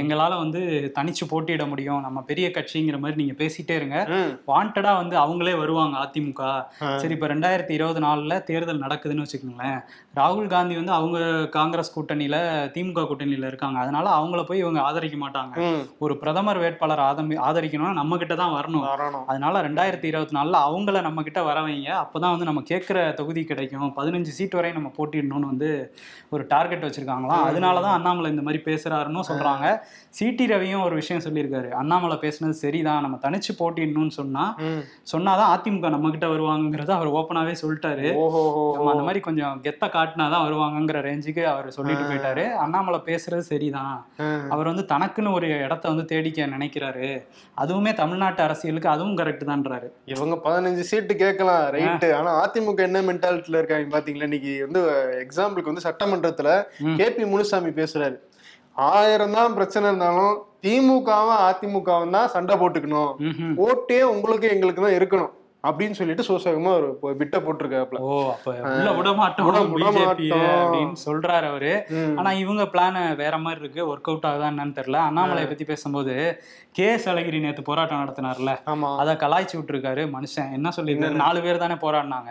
எங்களால 0.00 0.38
வந்து 0.38 0.60
தனிச்சு 0.98 1.28
போட்டியிட 1.28 1.66
முடியும். 1.66 2.00
நம்ம 2.00 2.22
பெரிய 2.22 2.48
கட்சிங்கிற 2.48 2.98
மாதிரி 2.98 3.16
நீங்க 3.16 3.34
பேசிட்டே 3.44 3.73
இருங்க 3.74 4.06
ம். 4.08 4.50
வாண்டடா 4.50 4.94
வந்து 4.96 5.18
அவங்களே 5.18 5.58
வருவாங்க 5.58 5.98
அதிமுக. 5.98 6.64
சரி 6.96 7.14
இப்ப 7.14 7.26
ரெண்டாயிரத்தி 7.26 7.70
இருபது 7.70 8.00
நாலுல 8.00 8.42
தேர்தல் 8.42 8.80
நடக்குதுன்னு 8.80 9.24
வச்சுக்கோங்களேன். 9.24 9.80
ராகுல் 10.16 10.46
காந்தி 10.46 10.74
வந்து 10.74 10.92
அவங்க 10.92 11.46
காங்கிரஸ் 11.48 12.00
கூட்டணியில 12.00 12.36
திமுக 12.74 13.06
கூட்டணியில 13.10 13.46
இருக்காங்க. 13.46 13.78
அதனால 13.78 14.10
அவங்கள 14.10 14.44
போய் 14.44 14.58
இவங்க 14.58 14.80
ஆதரிக்க 14.80 15.28
மாட்டாங்க. 15.28 15.84
ஒரு 15.98 16.18
பிரதமர் 16.18 16.58
வேட்பாளர் 16.58 16.98
ஆதமி 16.98 17.36
ஆதரிக்கணும்னா 17.36 17.92
நம்ம 17.92 18.16
கிட்ட 18.16 18.34
தான் 18.34 18.62
வரணும். 18.62 18.86
அதனால 19.26 19.62
ரெண்டாயிரத்தி 19.62 20.04
இருபத்தி 20.04 20.36
நாலுல 20.36 20.54
அவங்கள 20.68 21.00
நம்ம 21.00 21.22
கிட்ட 21.22 21.42
வர 21.42 21.60
வைங்க. 21.60 21.90
அப்பதான் 22.04 22.30
வந்து 22.30 22.44
நம்ம 22.44 22.62
கேட்குற 22.70 23.14
தொகுதி 23.14 23.44
கிடைக்கும். 23.44 23.92
பதினஞ்சு 23.96 24.22
சீட் 24.22 24.54
வரை 24.54 24.72
நம்ம 24.72 24.90
போட்டிடணும்னு 24.96 25.50
வந்து 25.52 25.94
ஒரு 26.30 26.44
டார்கெட் 26.48 26.84
வச்சிருக்காங்களாம். 26.84 27.42
அதனாலதான் 27.48 27.96
அண்ணாமலை 27.98 28.30
இந்த 28.30 28.42
மாதிரி 28.42 28.62
பேசுறாருன்னு 28.62 29.20
சொல்றாங்க. 29.28 29.78
சிடி 30.20 30.46
ரவியும் 30.46 30.82
ஒரு 30.82 30.94
விஷயம் 30.94 31.22
சொல்லியிருக்காரு. 31.22 31.70
அண்ணாமலை 31.70 32.16
பேசுனது 32.16 32.50
சரிதான். 32.50 33.00
நம்ம 33.00 33.18
தனிச்சு 33.22 33.52
போட்டிடணும்னு 33.64 34.16
சொன்னா. 34.20 34.46
சொன்னாதான் 35.12 35.52
அதிமுக 35.56 35.92
நம்ம 35.96 36.10
கிட்ட 36.10 36.26
வருவாங்கங்கிறத 36.26 36.94
அவர் 36.98 37.14
ஓப்பனாவே 37.18 37.54
சொல்லிட்டாரு. 37.62 38.08
அந்த 38.90 39.02
மாதிரி 39.08 39.22
கொஞ்சம் 39.28 39.60
கெத்த 39.64 39.84
காட்டினாதான் 39.96 40.46
வருவாங்கங்கிற 40.46 40.98
ரேஞ்சுக்கு 41.08 41.44
அவர் 41.52 41.68
சொல்லிட்டு 41.76 42.08
போயிட்டாரு. 42.08 42.46
அண்ணாமலை 42.64 43.00
பேசுறது 43.10 43.44
சரிதான். 43.50 43.96
அவர் 44.54 44.70
வந்து 44.70 44.86
தனக்குன்னு 44.94 45.36
ஒரு 45.38 45.48
இடத்த 45.66 45.84
வந்து 45.92 46.04
தேடிக்க 46.12 46.46
நினைக்கிறாரு. 46.56 47.08
அதுவுமே 47.62 47.92
தமிழ்நாட்டு 48.02 48.42
அரசியலுக்கு 48.46 48.88
அதுவும் 48.94 49.16
கரெக்ட் 49.16 49.48
தான்றாரு. 49.50 49.88
இவங்க 50.14 50.36
பதினஞ்சு 50.44 50.84
சீட்டு 50.90 51.16
கேட்கலாம் 51.22 51.62
ரைட்டு 51.74 52.08
ஆனா 52.18 52.32
அதிமுக 52.44 52.82
என்ன 52.88 53.02
மென்டாலிட்டில 53.08 53.58
இருக்காங்க 53.60 53.88
பாத்தீங்களா? 53.96 54.28
இன்னைக்கு 54.30 54.54
வந்து 54.66 54.82
எக்ஸாம்பிளுக்கு 55.24 55.72
வந்து 55.72 55.86
சட்டமன்றத்துல. 55.88 56.50
கே 57.00 57.08
பி 57.16 57.24
முனுசாமி 57.32 57.72
பேசுறாரு. 57.80 58.16
ஆயிரம் 58.90 59.34
தான் 59.36 59.54
பிரச்சனை 59.56 59.88
இருந்தாலும் 59.88 60.34
திமுகவும் 60.64 61.40
அதிமுகவும் 61.48 62.14
தான் 62.16 62.30
சண்டை 62.34 62.54
போட்டுக்கணும். 62.60 63.10
ஓட்டே 63.66 63.98
உங்களுக்கு 64.14 64.46
எங்களுக்கு 64.54 64.84
தான் 64.86 64.98
இருக்கணும் 64.98 65.32
அப்படின்னு 65.68 65.90
சொல்லிட்டு 65.90 66.22
சோசகமா 66.22 66.72
ஒரு 67.00 67.16
பிட்ட 67.18 67.36
போட்டிருக்காப்ல 67.44 67.98
ஓ 67.98 68.30
அப்ப 68.30 68.54
உள்ள 68.70 68.90
விட 68.92 69.12
மாட்டோம். 69.12 69.48
அப்படின்னு 69.54 70.96
சொல்றாரு 71.06 71.46
அவரு. 71.48 71.72
ஆனா 72.16 72.32
இவங்க 72.32 72.62
பிளான் 72.72 73.16
வேற 73.16 73.38
மாதிரி 73.38 73.60
இருக்கு. 73.60 73.80
ஒர்க் 73.92 74.10
அவுட் 74.10 74.24
ஆகுதா 74.24 74.50
என்னன்னு 74.52 74.76
தெரியல. 74.80 74.98
அண்ணாமலையை 75.08 75.48
பத்தி 75.48 75.64
பேசும்போது 75.64 76.14
கே. 76.72 76.86
எஸ் 76.92 77.08
அழகிரி 77.08 77.40
நேத்து 77.40 77.62
போராட்டம் 77.62 78.00
நடத்தினார்ல. 78.00 78.52
ஆமா. 78.66 78.88
அதை 78.96 79.14
கலாய்ச்சி 79.14 79.56
விட்டுருக்காரு 79.56 80.02
மனுஷன். 80.14 80.52
என்ன 80.52 80.68
சொல்லியிருக்காரு? 80.76 81.10
நாலு 81.14 81.42
பேர் 81.42 81.56
தானே 81.56 81.74
போராடினாங்க. 81.74 82.30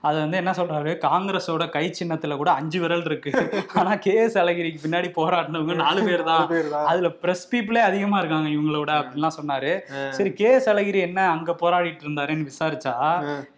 அது 0.00 0.18
வந்து 0.18 0.36
என்ன 0.36 0.50
சொல்றாரு? 0.50 0.98
காங்கிரஸோட 1.06 1.68
கை 1.68 1.94
சின்னத்துல 2.00 2.36
கூட 2.36 2.50
அஞ்சு 2.52 2.80
விரல் 2.80 3.04
இருக்கு. 3.04 3.30
ஆனா 3.74 3.94
கே. 3.96 4.14
எஸ் 4.14 4.38
அழகிரிக்கு 4.38 4.80
பின்னாடி 4.86 5.10
போராடினவங்க 5.16 5.74
நாலு 5.74 6.04
பேர் 6.04 6.22
தான். 6.22 6.38
நாலு 6.38 6.46
பேர் 6.46 6.68
தான். 6.68 6.86
அதுல 6.86 7.10
பிரஸ் 7.10 7.54
பீப்புளே 7.54 7.82
அதிகமா 7.82 8.18
இருக்காங்க 8.18 8.48
இவங்களோட 8.48 8.90
அப்படின்லாம் 9.00 9.38
சொன்னாரு. 9.40 9.72
சரி 10.10 10.32
கே. 10.32 10.52
எஸ் 10.52 10.68
அழகிரி 10.68 11.00
என்ன 11.00 11.28
அங்க 11.30 11.56
போராடிட்டு 11.60 12.04
இருந்தாருன்னு 12.06 12.58
விசாரிச்சா. 12.60 12.92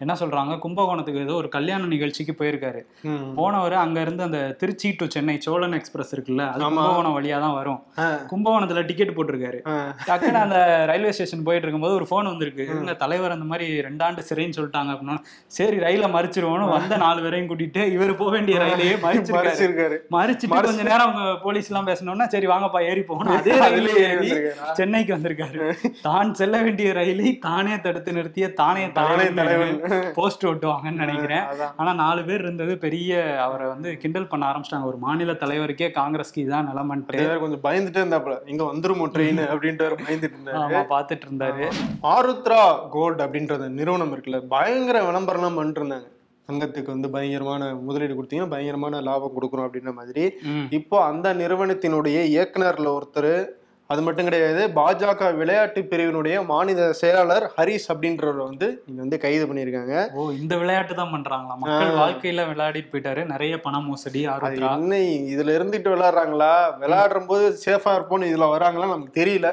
என்ன 0.02 0.12
சொல்றாங்க 0.20 0.54
கும்பகோணத்துக்கு 0.62 1.24
ஏதோ 1.24 1.34
ஒரு 1.40 1.48
கல்யாண 1.54 1.86
நிகழ்ச்சிக்கு 1.92 2.34
போயிருக்காரு. 2.38 2.80
போனவர் 3.36 3.74
அங்க 3.80 3.98
இருந்து 4.04 4.22
அந்த 4.26 4.40
திருச்சி 4.60 4.88
டு 4.96 5.06
சென்னை 5.10 5.36
சோழன் 5.40 5.76
எக்ஸ்பிரஸ் 5.78 6.12
இருக்குல்ல 6.14 6.44
அது. 6.48 6.60
கும்பகோணம் 6.66 7.16
வழியா 7.16 7.38
தான் 7.44 7.56
வரும். 7.56 7.80
கும்பகோணத்துல 8.30 8.82
டிக்கெட் 8.88 9.14
போட்டிருக்காரு. 9.16 9.58
டக்குன்னு 10.06 10.40
அந்த 10.42 10.58
ரயில்வே 10.90 11.12
ஸ்டேஷன் 11.12 11.44
போயிட்டு 11.46 11.66
இருக்கும்போது 11.66 11.96
ஒரு 11.98 12.06
ஃபோன் 12.10 12.30
வந்திருக்கு 12.30 12.64
இவங்க 12.68 12.94
தலைவர் 13.02 13.34
அந்த 13.36 13.46
மாதிரி 13.50 13.66
ரெண்டாண்டு 13.88 14.00
சிறைன்னு 14.28 14.56
சொல்லிட்டாங்க 14.58 14.92
அப்படின்னா 14.94 15.16
சரி 15.56 15.76
ரயில 15.84 16.04
மறிச்சிருவோம்னு 16.14 16.68
வந்த 16.74 16.94
நாலு 17.04 17.20
பேரையும் 17.24 17.50
கூட்டிட்டு 17.50 17.82
இவர் 17.94 18.14
போக 18.16 18.30
வேண்டிய 18.36 18.56
ரயிலையே 18.64 18.94
மறிச்சிருக்காரு 19.04 19.50
மறிச்சிட்டு 20.16 20.52
மறிச்சு- 20.52 20.70
கொஞ்ச 20.70 20.88
நேரம் 20.90 21.06
அவங்க 21.08 21.24
போலீஸ் 21.44 21.68
எல்லாம் 21.70 21.88
பேசணும்னா 21.90 22.28
சரி 22.32 22.46
வாங்கப்பா 22.48 22.82
ஏறி 22.88 23.04
போகணும் 23.04 23.36
அதே 23.36 23.54
ரயிலே 23.64 23.94
ஏறி? 24.06 24.30
சென்னைக்கு 24.78 25.12
வந்திருக்காரு 25.14 25.60
தான் 26.02 26.30
செல்ல 26.40 26.56
வேண்டிய 26.62 26.88
ரயிலை 26.94 27.28
தானே 27.42 27.74
தடுத்து 27.82 28.10
நிறுத்திய 28.12 28.46
தானே 28.54 28.84
தலைவன். 28.98 29.76
போஸ்ட் 30.18 30.46
ஓட்டுவாங்கன்னு 30.50 31.02
நினைக்கிறேன். 31.04 31.44
ஆனா 31.80 31.90
நாலு 32.02 32.22
பேர் 32.28 32.44
இருந்தது 32.46 32.72
பெரிய 32.84 33.12
அவரை 33.46 33.66
வந்து 33.72 33.90
கிண்டல் 34.02 34.28
பண்ண 34.32 34.44
ஆரம்பிச்சிட்டாங்க. 34.50 34.90
ஒரு 34.92 34.98
மாநில 35.06 35.36
தலைவருக்கே 35.42 35.90
காங்கிரஸ்க்கு 35.98 36.44
இதான் 36.46 36.68
நிலமன்ட்டு. 36.70 37.18
அதே 37.18 37.26
மாதிரி 37.26 37.44
கொஞ்சம் 37.44 37.64
பயந்துட்டே 37.66 38.02
இருந்தாப்ல 38.04 38.36
இங்க 38.54 38.64
வந்துருமோ 38.72 39.06
ட்ரெயின் 39.16 39.42
அப்படின்ட்டு 39.52 39.86
வேற 39.88 39.98
பயந்துட்டு 40.06 40.38
இருந்தாரு. 40.38 40.82
பாத்துட்டு 40.94 41.28
இருந்தாரு. 41.28 41.66
ஆருத்ரா 42.14 42.62
கோல்ட் 42.96 43.22
அப்படின்றது 43.26 43.68
நிறுவனம் 43.78 44.14
இருக்குல்ல 44.14 44.40
பயங்கர 44.56 44.98
விளம்பரம்லாம் 45.10 45.58
பண்ணிட்டு 45.60 45.82
இருந்தாங்க 45.82 46.08
தங்கத்துக்கு 46.48 46.94
வந்து 46.94 47.08
பயங்கரமான 47.14 47.64
முதலீடு 47.88 48.14
கொடுத்தீங்கன்னா 48.16 48.52
பயங்கரமான 48.52 49.00
லாபம் 49.08 49.34
கொடுக்குறோம் 49.36 49.66
அப்படின்ற 49.66 49.92
மாதிரி. 49.98 50.24
இப்போ 50.78 50.96
அந்த 51.10 51.28
நிறுவனத்தினுடைய 51.40 52.18
இயக்குனர்ல 52.32 52.88
ஒருத்தர் 52.98 53.34
அது 53.92 54.00
மட்டும் 54.06 54.26
கிடையாது 54.28 54.62
பாஜக 54.76 55.30
விளையாட்டு 55.40 55.80
பிரிவினுடைய 55.90 56.36
மாநில 56.50 56.86
செயலாளர் 57.00 57.44
ஹரிஸ் 57.56 57.88
அப்படின்றவர் 57.92 58.38
வந்து 58.48 58.68
நீங்க 58.86 59.00
வந்து 59.04 59.18
கைது 59.24 59.44
பண்ணியிருக்காங்க. 59.48 59.94
ஓ 60.18 60.28
இந்த 60.40 60.54
விளையாட்டு 60.62 60.94
தான் 61.00 61.12
பண்றாங்களா? 61.14 61.56
மக்கள் 61.64 61.92
வாழ்க்கையில 62.02 62.46
விளையாடிட்டு 62.50 62.92
போயிட்டாரு. 62.92 63.24
நிறைய 63.32 63.54
பண 63.66 63.80
மோசடி 63.88 64.22
என்ன 64.70 65.00
இதுல 65.32 65.56
இருந்துட்டு 65.58 65.92
விளையாடுறாங்களா? 65.94 66.52
விளையாடுற 66.82 67.22
போது 67.30 67.44
சேஃபா 67.64 67.92
இருப்போம்னு 67.98 68.30
இதுல 68.32 68.48
வராங்களா? 68.54 68.88
நமக்கு 68.94 69.18
தெரியல. 69.20 69.50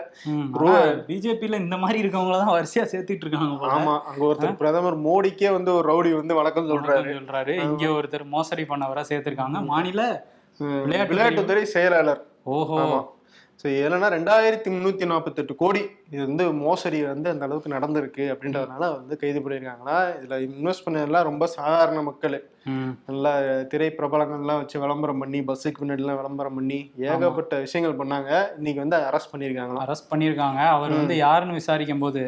பிஜேபியில 1.12 1.62
இந்த 1.66 1.78
மாதிரி 1.84 2.02
இருக்கவங்கள 2.04 2.40
தான் 2.44 2.56
வரிசையா 2.58 2.86
சேர்த்துட்டு 2.94 3.26
இருக்காங்க. 3.28 3.72
ஆமா 3.78 3.96
அங்க 4.10 4.24
ஒருத்தர் 4.30 4.60
பிரதமர் 4.64 5.00
மோடிக்கே 5.08 5.52
வந்து 5.58 5.74
ஒரு 5.78 5.88
ரவுடி 5.92 6.12
வந்து 6.22 6.40
வணக்கம் 6.42 6.72
சொல்றாரு. 6.74 7.14
சொல்றாரு. 7.20 7.56
இங்க 7.68 7.86
ஒருத்தர் 8.00 8.28
மோசடி 8.36 8.66
பண்ணவரா 8.74 9.06
சேர்த்திருக்காங்க. 9.12 9.60
மாநில 9.74 10.02
விளையாட்டு 10.84 11.14
விளையாட்டுத்துறை 11.14 11.66
செயலாளர். 11.76 12.22
ஓஹோ. 12.58 12.78
ஸோ 13.64 13.68
ஏன்னா 13.68 14.10
ரெண்டாயிரத்தி 14.18 14.70
முந்நூற்றி 14.74 15.06
நாற்பத்தெட்டு 15.06 15.54
கோடி 15.56 15.82
இது 16.10 16.22
வந்து 16.28 16.54
மோசடி 16.54 17.00
வந்து 17.04 17.30
அந்த 17.30 17.46
அளவுக்கு 17.46 17.74
நடந்திருக்கு 17.74 18.26
அப்படின்றதுனால 18.34 18.84
வந்து 18.96 19.18
கைது 19.18 19.40
பண்ணியிருக்காங்களா? 19.40 19.98
இதில் 20.18 20.46
இன்வெஸ்ட் 20.50 20.86
பண்ணதெல்லாம் 20.86 21.24
ரொம்ப 21.24 21.48
சாதாரண 21.48 22.02
மக்கள். 22.02 22.38
நல்லா 23.10 23.32
திரை 23.72 23.88
பிரபலங்கள்லாம் 23.98 24.60
வச்சு 24.62 24.78
விளம்பரம் 24.84 25.22
பண்ணி 25.22 25.40
பஸ்ஸுக்கு 25.48 25.82
முன்னாடிலாம் 25.84 26.20
விளம்பரம் 26.20 26.58
பண்ணி 26.58 26.80
ஏகப்பட்ட 27.12 27.60
விஷயங்கள் 27.66 27.98
பண்ணாங்க. 28.02 28.32
இன்னைக்கு 28.60 28.82
வந்து 28.84 28.98
அரெஸ்ட் 29.10 29.32
பண்ணியிருக்காங்களா 29.34 29.84
அரெஸ்ட் 29.86 30.10
பண்ணிருக்காங்க 30.12 30.62
அவர் 30.76 30.94
வந்து 30.98 31.16
யாருன்னு 31.26 31.58
விசாரிக்கும் 31.60 32.04
போது 32.04 32.24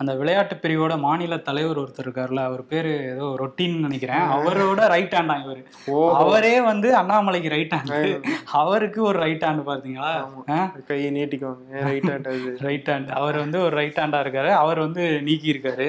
அந்த 0.00 0.12
விளையாட்டு 0.20 0.56
பிரிவோட 0.64 0.96
மாநில 1.06 1.38
தலைவர் 1.48 1.80
ஒருத்தர் 1.82 2.06
இருக்காருல்ல 2.06 2.44
அவர் 2.50 2.62
பேரு 2.72 2.92
ஏதோ 3.14 3.26
ரொட்டின்னு 3.42 3.84
நினைக்கிறேன். 3.86 4.24
அவரோட 4.36 4.82
ரைட் 4.94 5.16
ஹேண்டா 5.18 5.36
இவரு. 5.44 5.62
அவரே 6.22 6.54
வந்து 6.70 6.88
அண்ணாமலைக்கு 7.00 7.52
ரைட் 7.56 7.74
ஹேண்ட் 7.76 8.30
அவருக்கு 8.62 9.02
ஒரு 9.10 9.18
ரைட் 9.24 9.44
ஹேண்ட் 9.48 9.64
பாத்தீங்களா 9.70 10.12
கையை 10.90 11.10
நீட்டிக்குவாங்க. 11.18 11.82
ரைட் 11.90 12.08
ஹேண்ட் 12.12 12.30
ரைட் 12.68 12.90
ஹேண்ட் 12.92 13.12
அவர் 13.20 13.38
வந்து 13.44 13.60
ஒரு 13.66 13.74
ரைட் 13.80 14.00
ஹேண்டா 14.02 14.22
இருக்காரு. 14.26 14.52
அவர் 14.62 14.80
வந்து 14.86 15.02
நீக்கி 15.28 15.52
இருக்காரு 15.54 15.88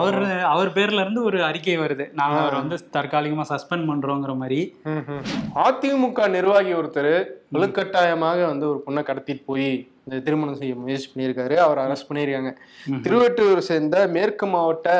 அவர் 0.00 0.20
அவர் 0.52 0.74
பேர்ல 0.78 1.02
இருந்து 1.04 1.22
ஒரு 1.30 1.40
அறிக்கை 1.50 1.78
வருது. 1.84 2.06
நாங்க 2.20 2.38
அவர் 2.44 2.60
வந்து 2.62 2.78
தற்காலிகமா 3.04 3.44
சஸ்பெண்ட் 3.52 3.88
பண்றோங்கிற 3.92 4.34
மாதிரி. 4.42 4.60
அதிமுக 5.64 6.28
நிர்வாகி 6.36 6.74
ஒருத்தர் 6.80 7.14
வலுக்கட்டாயமாக 7.54 8.40
வந்து 8.50 8.68
ஒரு 8.72 8.80
பொண்ணை 8.86 9.02
கடத்திட்டு 9.10 9.42
போய் 9.50 9.70
இந்த 10.06 10.16
திருமணம் 10.24 10.58
செய்ய 10.60 10.74
முயற்சி 10.74 11.08
பண்ணியிருக்காரு. 11.12 11.54
அவர் 11.66 11.80
அரெஸ்ட் 11.84 12.08
பண்ணியிருக்காங்க. 12.08 12.52
திருவெட்டூர் 13.04 13.60
சேர்ந்த 13.70 14.06
மேற்கு 14.16 14.46
மாவட்ட 14.46 14.90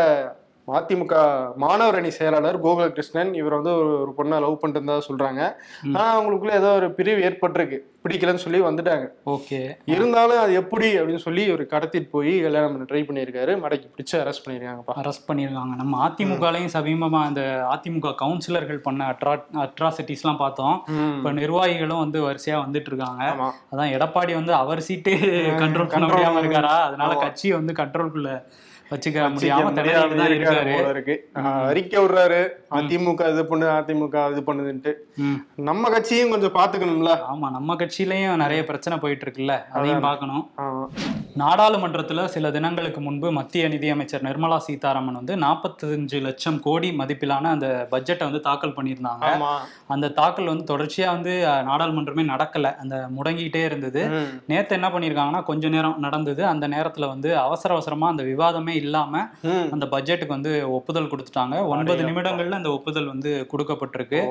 அதிமுக 0.73 1.15
மாணவர் 1.57 1.95
அணி 1.95 2.11
செயலாளர் 2.11 2.63
கோகுலகிருஷ்ணன் 2.63 3.35
இவர் 3.35 3.53
வந்து 3.53 3.75
ஒரு 3.77 4.01
ஒரு 4.01 4.11
பொண்ணை 4.19 4.41
லவ் 4.41 4.61
பண்ணிட்டு 4.61 5.01
இருந்தா 5.01 5.01
சொல்றாங்க 5.09 5.53
ஆனா 5.97 6.21
அவங்களுக்குள்ள 6.21 6.51
ஏதோ 6.51 6.73
ஒரு 6.73 6.95
பிரிவு 6.95 7.23
ஏற்பட்டிருக்கு. 7.23 7.79
பிடிக்கலன்னு 8.09 8.35
சொல்லி 8.35 8.61
வந்துட்டாங்க. 8.61 9.09
ஓகே. 9.27 9.77
இருந்தாலும் 9.85 10.39
அது 10.39 10.55
எப்படி 10.55 10.99
அப்படின்னு 10.99 11.17
சொல்லி 11.17 11.43
இவர் 11.43 11.67
கடத்திட்டு 11.67 12.09
போய் 12.11 12.41
கல்யாணம் 12.41 12.71
பண்ண 12.71 12.85
ட்ரை 12.85 13.05
பண்ணியிருக்காரு. 13.05 13.53
மடக்கி 13.59 13.91
பிடிச்சு 13.97 14.17
அரெஸ்ட் 14.17 14.51
பண்ணியிருக்காங்கப்பா. 14.51 14.93
அரெஸ்ட் 14.97 15.31
பண்ணியிருக்காங்க. 15.33 15.75
நம்ம 15.77 16.09
அதிமுகலையும் 16.09 16.69
சமீபமா 16.73 17.23
அந்த 17.23 17.67
அதிமுக 17.71 18.15
கவுன்சிலர்கள் 18.23 18.77
பண்ண 18.77 19.17
அட்ரா 19.17 19.43
அட்ராசிட்டிஸ்லாம் 19.55 20.37
பார்த்தோம். 20.37 20.83
ம். 20.87 21.17
இப்ப 21.17 21.33
நிர்வாகிகளும் 21.33 21.99
வந்து 21.99 22.31
வரிசையா 22.31 22.59
வந்துட்டு 22.67 22.87
இருக்காங்க. 22.87 23.25
அதான் 23.73 23.93
எடப்பாடி 23.97 24.35
வந்து 24.35 24.55
அவர் 24.55 24.85
சீட்டே 24.89 25.17
கண்ட்ரோல் 25.59 25.89
பண்ண 25.89 26.07
control 26.07 26.11
முடியாம 26.11 26.45
இருக்காரா? 26.45 26.81
அதனால. 26.81 27.15
கட்சியை 27.15 27.57
வந்து 27.57 27.73
கண்ட்ரோல்குள்ள 27.73 28.45
வச்சுக்க 28.95 29.29
முடியாம 29.35 29.73
தான் 29.73 30.29
இருக்காரு. 30.31 30.75
இருக்கு. 30.89 31.15
அறிக்கை 31.71 31.99
விடுறாரு. 32.03 32.41
அதிமுக 32.79 33.31
இது 33.33 33.45
பண்ணு 33.47 33.67
அதிமுக 33.79 34.17
இது 34.33 34.43
பண்ணுதுன்ட்டு. 34.49 34.93
நம்ம 35.69 35.91
கட்சியும் 35.91 36.31
கொஞ்சம் 36.31 36.57
பாத்துக்கணும்ல 36.59 37.13
ஆமா 37.33 37.51
நம்ம 37.51 37.75
கட்சியிலயும் 37.75 38.43
நிறைய 38.45 38.63
பிரச்சனை 38.65 38.99
போயிட்டு 38.99 39.27
இருக்குல்ல. 39.27 39.57
அதையும் 39.71 40.01
பார்க்கணும். 40.01 40.45
ஆமா. 40.59 40.85
நாடாளுமன்றத்துல 41.37 42.25
சில 42.25 42.51
தினங்களுக்கு 42.51 43.01
முன்பு 43.01 43.33
மத்திய 43.33 43.69
நிதியமைச்சர் 43.69 44.23
நிர்மலா 44.23 44.57
சீதாராமன் 44.57 45.15
வந்து 45.15 45.37
நாற்பத்தஞ்சு 45.37 46.21
லட்சம் 46.21 46.61
கோடி 46.61 46.91
மதிப்பிலான 46.99 47.51
அந்த 47.55 47.69
பட்ஜெட்டை 47.91 48.25
வந்து 48.25 48.41
தாக்கல் 48.41 48.75
பண்ணியிருந்தாங்க. 48.77 49.25
அந்த 49.87 50.09
தாக்கல் 50.09 50.47
வந்து 50.47 50.65
தொடர்ச்சியா 50.73 51.07
வந்து 51.07 51.33
நாடாளுமன்றமே 51.71 52.25
நடக்கல. 52.31 52.71
அந்த 52.77 53.09
முடங்கிட்டே 53.17 53.63
இருந்தது. 53.65 54.03
நேத்து 54.47 54.75
என்ன 54.75 54.89
பண்ணியிருக்காங்கன்னா 54.89 55.43
கொஞ்ச 55.43 55.69
நேரம் 55.69 55.99
நடந்தது. 55.99 56.47
அந்த 56.47 56.69
நேரத்துல 56.69 57.09
வந்து 57.09 57.39
அவசர 57.39 57.75
அவசரமா 57.75 58.09
அந்த 58.09 58.23
விவாதமே 58.23 58.75
இல்லாம 58.83 59.13
ம். 59.43 59.67
அந்த 59.73 59.87
பட்ஜெட்டுக்கு 59.87 60.37
வந்து 60.37 60.71
ஒப்புதல் 60.71 61.11
கொடுத்துட்டாங்க. 61.15 61.67
ஒன்பது 61.67 62.05
நிமிடங்கள்ல 62.11 62.61
அந்த 62.61 62.71
ஒப்புதல் 62.71 63.07
வந்து 63.07 63.49
கொடுக்கப்பட்டிருக்கு. 63.53 64.23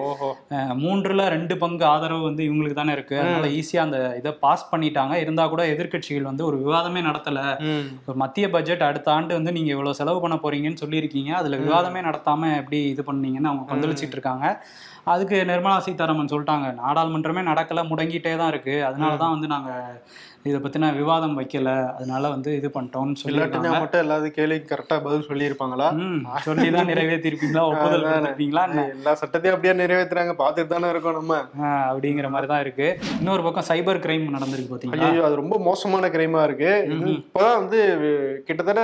மூன்றுல 0.83 1.27
ரெண்டு 1.27 1.57
பங்கு 1.57 1.85
ஆதரவு 1.85 2.23
வந்து 2.23 2.43
இவங்களுக்கு 2.49 2.79
தானே 2.81 2.91
இருக்கு. 2.91 3.19
அதனால 3.19 3.45
ஈஸியா 3.59 3.83
அந்த 3.87 3.99
இதை 4.17 4.31
பாஸ் 4.45 4.67
பண்ணிட்டாங்க. 4.73 5.13
இருந்தா 5.23 5.47
கூட 5.47 5.67
எதிர்க்கட்சிகள் 5.75 6.29
வந்து 6.31 6.45
ஒரு 6.45 6.57
விவாதமே 6.63 6.92
நடத்தல. 7.01 7.59
ம். 7.59 7.99
ஒரு 8.05 8.17
மத்திய 8.17 8.49
பட்ஜெட் 8.49 8.81
அடுத்த 8.81 9.11
ஆண்டு 9.11 9.33
வந்து 9.33 9.51
நீங்க 9.51 9.71
இவ்வளவு 9.71 9.93
செலவு 9.93 10.21
பண்ண 10.21 10.35
போறீங்கன்னு 10.35 10.81
சொல்லியிருக்கீங்க. 10.83 11.29
அதுல 11.29 11.57
விவாதமே 11.57 12.01
நடத்தாம 12.01 12.57
எப்படி 12.57 12.83
இது 12.83 13.03
பண்ணீங்கன்னு 13.13 13.45
அவங்க 13.45 13.75
கொந்தளிச்சிட்டு 13.75 14.11
இருக்காங்க. 14.11 14.61
அதுக்கு 15.03 15.35
நிர்மலா 15.35 15.77
சீதாராமன் 15.77 16.29
சொல்லிட்டாங்க 16.31 16.77
நாடாளுமன்றமே 16.77 17.41
நடக்கல 17.43 17.89
முடங்கிட்டே 17.89 18.37
தான் 18.37 18.47
இருக்கு. 18.47 18.85
அதனால 18.85 19.17
தான் 19.17 19.31
வந்து 19.31 19.47
நாங்க 19.47 19.71
இதை 20.45 20.57
பத்தின 20.63 20.87
விவாதம் 20.97 21.35
வைக்கல. 21.39 21.69
அதனால 21.97 22.29
வந்து 22.29 22.49
இது 22.59 22.67
பண்ணிட்டோம்னு 22.67 23.19
சொல்லியிருக்காங்க 23.21 23.69
மட்டும் 23.81 24.01
எல்லாத்துக்கும் 24.03 24.37
கேள்விக்கு 24.39 24.71
கரெக்டா 24.71 24.95
பதில் 25.05 25.27
சொல்லியிருப்பாங்களா? 25.29 25.87
ம் 26.05 26.23
சொல்லிதான் 26.47 26.89
நிறைவேற்றிருப்பீங்களா 26.91 27.63
ஒப்புதல். 27.71 28.03
கொடுத்திருப்பீங்களா? 28.05 28.63
எல்லா 28.95 29.13
சட்டத்தையும் 29.21 29.55
அப்படியே 29.55 29.73
நிறைவேத்துறாங்க. 29.81 30.33
பாத்துட்டு 30.41 30.73
தானே 30.73 30.89
இருக்கோம் 30.89 31.17
நம்ம. 31.19 31.37
அப்படிங்கிற 31.89 32.29
மாதிரி 32.29 32.49
தான் 32.51 32.63
இருக்கு. 32.65 32.87
இன்னொரு 33.19 33.43
பக்கம் 33.47 33.67
சைபர் 33.69 34.03
கிரைம் 34.05 34.27
நடந்திருக்கு 34.35 34.73
பாத்தீங்களா? 34.73 35.09
ஐயோ 35.11 35.23
அது 35.29 35.41
ரொம்ப 35.41 35.57
மோசமான 35.69 36.09
கிரைமா 36.15 36.43
இருக்கு. 36.49 36.73
இப்பதான் 37.17 37.59
வந்து 37.61 37.79
கிட்டத்தட்ட 38.49 38.83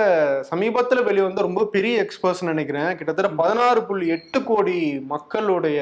சமீபத்துல 0.52 1.04
வெளியே 1.04 1.26
வந்து 1.28 1.48
ரொம்ப 1.48 1.66
பெரிய 1.76 2.06
எக்ஸ்பர்ட்ஸ் 2.06 2.50
நினைக்கிறேன். 2.52 2.96
கிட்டத்தட்ட 3.00 3.32
பதினாறு 3.42 3.84
புள்ளி 3.84 4.08
எட்டு 4.18 4.42
கோடி 4.44 4.80
மக்களுடைய 5.14 5.78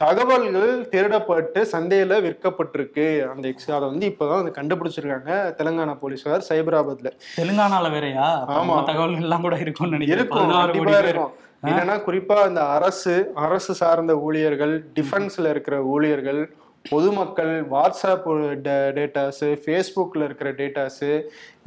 தகவல்கள் 0.00 0.72
திருடப்பட்டு 0.92 1.60
சந்தையில 1.72 2.16
விற்கப்பட்டிருக்கு. 2.24 3.04
அந்த 3.32 3.44
எக்ஸ் 3.48 3.70
அதை 3.70 3.86
வந்து 3.88 4.06
இப்பதான் 4.08 4.40
வந்து 4.40 4.56
கண்டுபிடிச்சிருக்காங்க 4.58 5.30
தெலுங்கானா 5.60 5.94
போலீசார் 6.02 6.44
சைபராபாத்ல 6.48 7.10
தெலுங்கானால 7.38 7.88
வேறயா? 7.94 8.26
ஆமா. 8.46 8.56
நம்ம 8.58 8.82
தகவல்கள் 8.82 9.26
எல்லாம் 9.28 9.46
கூட 9.46 9.56
இருக்கும்னு 9.56 10.10
இருக்கும் 10.14 10.52
கண்டிப்பா 10.52 10.98
இருக்கும். 11.04 11.32
என்னன்னா 11.70 11.96
குறிப்பா 12.06 12.38
இந்த 12.48 12.62
அரசு 12.76 13.14
அரசு 13.46 13.74
சார்ந்த 13.74 14.14
ஊழியர்கள் 14.26 14.74
டிஃபென்ஸ்ல 14.98 15.50
இருக்கிற 15.50 15.76
ஊழியர்கள் 15.94 16.40
பொதுமக்கள் 16.84 17.54
வாட்ஸ்அப் 17.70 18.26
டேட்டாஸு 18.98 19.48
ஃபேஸ்புக்கில் 19.62 20.24
இருக்கிற 20.24 20.50
டேட்டாஸு 20.52 21.10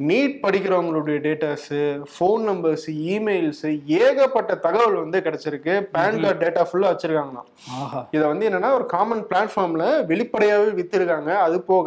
நீட் 0.00 0.36
படிக்கிறவங்களுடைய 0.42 1.18
டேட்டாஸு 1.20 1.78
ஃபோன் 2.10 2.42
நம்பர்ஸ் 2.46 2.84
இமெயில்ஸு 3.10 3.70
ஏகப்பட்ட 4.00 4.52
தகவல் 4.62 4.96
வந்து 4.96 5.18
கிடைச்சிருக்கு. 5.20 5.74
பேன் 5.94 6.20
கார்டு 6.20 6.42
டேட்டா 6.42 6.62
ஃபுல்லாக 6.68 6.92
வச்சிருக்காங்களாம். 6.92 7.48
ஆஹா. 7.78 8.00
இதை 8.10 8.24
வந்து 8.26 8.48
என்னன்னா 8.48 8.70
ஒரு 8.74 8.86
காமன் 8.88 9.24
பிளாட்ஃபார்ம்ல 9.28 9.84
வெளிப்படையாவே 10.10 10.70
வித்திருக்காங்க. 10.80 11.08
அது 11.44 11.58
போக 11.68 11.86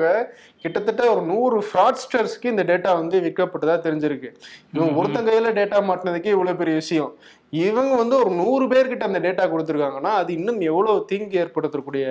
கிட்டத்தட்ட 0.64 1.04
ஒரு 1.12 1.22
நூறு 1.28 1.58
ஃப்ராட்ஸ்டர்ஸ்க்கு 1.68 2.52
இந்த 2.52 2.66
டேட்டா 2.66 2.92
வந்து 3.00 3.16
விற்கப்பட்டதா 3.24 3.78
தெரிஞ்சிருக்கு. 3.86 4.30
இவங்க 4.74 5.00
ஒருத்தன் 5.00 5.28
கையில 5.28 5.50
டேட்டா 5.58 5.80
மாட்டினதுக்கே 5.88 6.36
இவ்வளவு 6.36 6.60
பெரிய 6.60 6.76
விஷயம். 6.78 7.14
இவங்க 7.64 7.94
வந்து 7.96 8.16
ஒரு 8.20 8.32
நூறு 8.38 8.66
பேர்கிட்ட 8.70 9.04
அந்த 9.06 9.20
டேட்டா 9.20 9.44
கொடுத்துருக்காங்கன்னா 9.50 10.12
அது 10.20 10.30
இன்னும் 10.34 10.62
எவ்வளவு 10.68 11.04
தீங்கு 11.10 11.36
ஏற்படுத்தக்கூடிய 11.42 12.06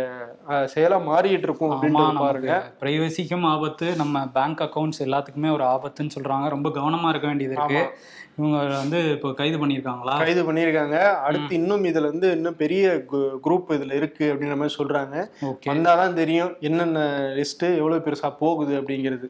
அஹ், 0.48 0.66
செயலா 0.72 0.98
மாறிட்டு 1.06 1.46
இருக்கும் 1.48 1.68
ஆமா 1.68 1.76
அப்படின்றது 1.76 2.22
பாருங்க. 2.22 2.52
பிரைவசிக்கும் 2.82 3.46
ஆபத்து 3.48 3.86
நம்ம 3.96 4.24
பேங்க் 4.36 4.62
அக்கவுண்ட்ஸ் 4.66 5.02
எல்லாத்துக்குமே 5.06 5.50
ஒரு 5.52 5.64
ஆபத்துன்னு 5.92 6.16
சொல்றாங்க. 6.16 6.48
ரொம்ப 6.56 6.68
கவனமா 6.78 7.08
இருக்க 7.12 7.26
வேண்டியது 7.26 7.56
இருக்கு. 7.56 7.82
இவங்க 8.38 8.58
வந்து 8.82 8.98
இப்போ 9.14 9.30
கைது 9.40 9.56
பண்ணியிருக்காங்களா? 9.62 10.12
கைது 10.20 10.42
பண்ணியிருக்காங்க. 10.46 10.98
அடுத்து 11.26 11.52
இன்னும் 11.60 11.84
இதுல 11.88 12.08
இருந்து 12.08 12.28
இன்னும் 12.36 12.60
பெரிய 12.62 12.84
குரூப் 13.46 13.72
இதுல 13.76 13.96
இருக்கு 14.00 14.24
அப்படின்ற 14.32 14.56
மாதிரி 14.60 14.76
சொல்றாங்க. 14.78 15.16
வந்தாதான் 15.72 16.18
தெரியும் 16.20 16.54
என்னென்ன 16.68 17.02
லிஸ்ட் 17.38 17.66
எவ்வளவு 17.80 18.04
பெருசா 18.06 18.30
போகுது 18.38 18.74
அப்படிங்கிறது. 18.80 19.28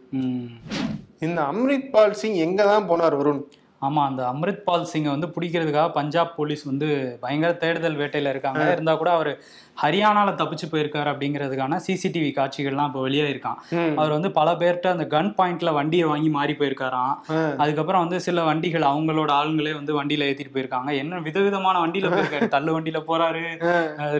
இந்த 1.27 1.41
அம்ரித் 1.53 1.91
பால் 1.97 2.17
சிங் 2.21 2.39
எங்க 2.47 2.63
தான் 2.71 2.89
போனார் 2.93 3.19
வருண்? 3.23 3.43
ஆமா 3.87 4.03
அந்த 4.09 4.23
அம்ரித் 4.33 4.65
பால் 4.67 4.91
சிங்கை 4.91 5.11
வந்து 5.15 5.29
பிடிக்கிறதுக்காக 5.35 5.91
பஞ்சாப் 5.97 6.35
போலீஸ் 6.37 6.63
வந்து 6.69 6.89
பயங்கர 7.23 7.53
தேடுதல் 7.63 7.99
வேட்டையில 8.01 8.33
இருக்காங்க. 8.35 8.65
இருந்தா 8.75 8.93
கூட 9.01 9.11
அவர் 9.19 9.31
ஹரியானால 9.81 10.31
தப்பிச்சு 10.41 10.67
போயிருக்காரு 10.73 11.09
அப்படிங்கிறதுக்கான 11.13 11.79
சிசிடிவி 11.85 12.31
காட்சிகள்லாம் 12.39 12.89
இப்போ 12.91 13.01
வெளியே 13.07 13.25
இருக்கான். 13.33 13.59
அவர் 14.01 14.13
வந்து 14.17 14.31
பல 14.39 14.49
பேர்கிட்ட 14.61 14.89
அந்த 14.95 15.05
கன் 15.15 15.31
பாயிண்ட்ல 15.39 15.71
வண்டியை 15.79 16.07
வாங்கி 16.11 16.31
மாறி 16.37 16.55
போயிருக்காராம். 16.61 17.15
அதுக்கப்புறம் 17.63 18.03
வந்து 18.05 18.19
சில 18.27 18.43
வண்டிகள் 18.49 18.85
அவங்களோட 18.91 19.31
ஆளுங்களே 19.39 19.73
வந்து 19.79 19.93
வண்டியில 19.99 20.29
ஏத்திட்டு 20.31 20.55
போயிருக்காங்க. 20.57 20.91
என்ன 21.03 21.21
விதவிதமான 21.29 21.77
வண்டியில 21.85 22.11
போயிருக்காரு. 22.15 22.49
தள்ளு 22.57 22.71
வண்டியில 22.77 23.01
போறாரு 23.09 23.43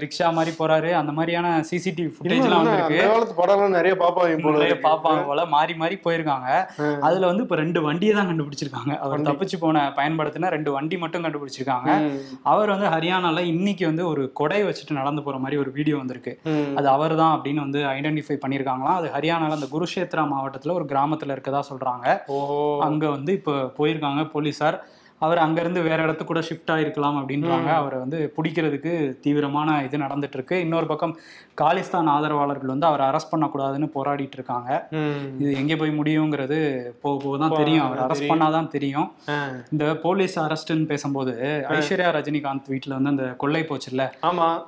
ரிக்ஷா 0.05 0.31
மாதிரி 0.39 0.55
போறாரு. 0.61 0.91
அந்த 1.01 1.15
மாதிரியான 1.19 1.53
சிசிடிவி 1.71 2.11
ஃபுட்டேஜ் 2.15 2.37
இன்னும் 2.39 2.49
எல்லாம் 2.49 2.65
என்ன, 2.65 2.73
வந்திருக்கு. 3.13 3.77
நிறைய 3.77 3.95
பாப்பாங்க 4.03 4.41
போல 4.47 4.57
நிறைய. 4.59 4.79
பாப்பாங்க 4.89 5.23
போல. 5.29 5.47
மாறி 5.55 5.77
மாறி 5.83 5.99
போயிருக்காங்க. 6.07 6.49
அதுல 7.09 7.25
வந்து 7.31 7.47
இப்ப 7.47 7.61
ரெண்டு 7.63 7.83
வண்டியை 7.89 8.15
தான் 8.19 8.31
கண்டுபிடிச்சிருக்காங்க. 8.33 8.93
அவர் 9.05 9.27
தப்பிச்சு 9.31 9.59
போன 9.67 9.85
பயன்படுத்தின 10.01 10.53
ரெண்டு 10.57 10.73
வண்டி 10.79 10.99
மட்டும் 11.05 11.25
கண்டுபிடிச்சிருக்காங்க. 11.27 11.91
அவர் 12.55 12.75
வந்து 12.75 12.91
ஹரியானால 12.97 13.47
இன்னைக்கு 13.55 13.87
வந்து 13.91 14.05
ஒரு 14.13 14.25
கொடை 14.41 14.61
வச்சுட்டு 14.69 15.01
நடந்து 15.01 15.23
போற 15.23 15.39
மாதிரி 15.43 15.59
ஒரு 15.63 15.71
வீடியோ 15.71 15.97
வந்திருக்கு. 15.97 16.33
அது 16.79 16.89
அவர் 16.89 17.15
தான் 17.23 17.35
அப்படின்னு 17.37 17.65
வந்து 17.67 17.81
ஐடென்டிஃபை 17.97 18.37
பண்ணியிருக்காங்களாம். 18.45 18.99
அது 19.01 19.09
ஹரியானால 19.17 19.59
அந்த 19.59 19.69
குருஷேத்ரா 19.75 20.25
மாவட்டத்துல 20.33 20.77
ஒரு 20.79 20.87
கிராமத்துல 20.93 21.37
இருக்கதா 21.37 21.63
சொல்றாங்க. 21.71 22.07
ஓஹோ. 22.39 22.61
அங்க 22.81 23.05
வந்து 23.17 23.33
இப்போ 23.33 23.55
போயிருக்காங்க 23.79 24.25
போலீசார். 24.35 24.79
அவர் 25.27 25.41
அங்கிருந்து 25.45 25.81
வேற 25.89 25.99
இடத்துக்கு 26.05 26.31
கூட 26.33 26.43
ஷிஃப்ட் 26.49 26.73
ஆயிருக்கலாம் 26.75 27.19
அப்படின்றாங்க. 27.21 27.71
அவரை 27.81 27.99
வந்து 28.05 28.19
பிடிக்கிறதுக்கு 28.37 28.93
தீவிரமான 29.25 29.69
இது 29.87 30.03
நடந்துட்டு 30.05 30.39
இருக்கு 30.39 30.57
இன்னொரு 30.65 30.87
பக்கம் 30.93 31.15
காலிஸ்தான் 31.61 32.11
ஆதரவாளர்கள் 32.15 32.73
வந்து 32.73 32.87
அவரை 32.91 33.07
அரெஸ்ட் 33.11 33.33
பண்ணக்கூடாதுன்னு 33.33 33.89
போராடிட்டு 33.97 34.37
இருக்காங்க. 34.39 34.71
இது 35.43 35.51
எங்கே 35.61 35.77
போய் 35.83 35.93
முடியுங்கிறது 35.99 36.59
போக 37.05 37.15
போக 37.25 37.37
தான் 37.43 37.57
தெரியும். 37.61 37.85
அவர் 37.87 38.03
அரெஸ்ட் 38.05 38.31
பண்ணாதான் 38.33 38.69
தெரியும். 38.77 39.09
இந்த 39.75 39.85
போலீஸ் 40.07 40.37
அரெஸ்ட்னு 40.45 40.87
பேசும்போது 40.93 41.35
ஐஸ்வர்யா 41.77 42.09
ரஜினிகாந்த் 42.19 42.71
வீட்டில் 42.73 42.97
வந்து 42.99 43.13
அந்த 43.15 43.27
கொள்ளை 43.43 43.63
போச்சுல்ல? 43.71 44.05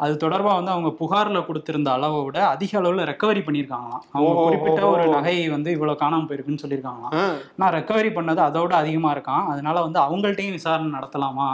அது 0.04 0.14
தொடர்பா 0.24 0.52
வந்து 0.58 0.74
அவங்க 0.74 0.92
புகார்ல 1.00 1.42
கொடுத்திருந்த 1.48 1.90
அளவை 1.96 2.20
விட 2.26 2.38
அதிக 2.54 2.72
அளவுல 2.80 3.08
ரெக்கவரி 3.12 3.42
பண்ணியிருக்காங்களாம். 3.46 4.04
அவங்க 4.16 4.34
குறிப்பிட்ட 4.46 4.82
ஒரு 4.92 5.04
ஓஹோ. 5.04 5.14
நகை 5.16 5.36
வந்து 5.56 5.70
இவ்வளவு 5.76 6.00
காணாம 6.02 6.26
போயிருக்குன்னு 6.28 6.64
சொல்லியிருக்காங்களாம். 6.64 7.14
நான் 7.60 7.74
ரெக்கவரி 7.78 8.12
பண்ணது 8.18 8.42
அதோட 8.48 8.72
அதிகமா 8.82 9.10
இருக்கான். 9.16 9.44
அதனால 9.54 9.76
வந்து 9.86 10.00
அவங்கள்ட்டையும் 10.44 10.58
விசாரணை 10.58 10.90
நடத்தலாமா. 10.96 11.48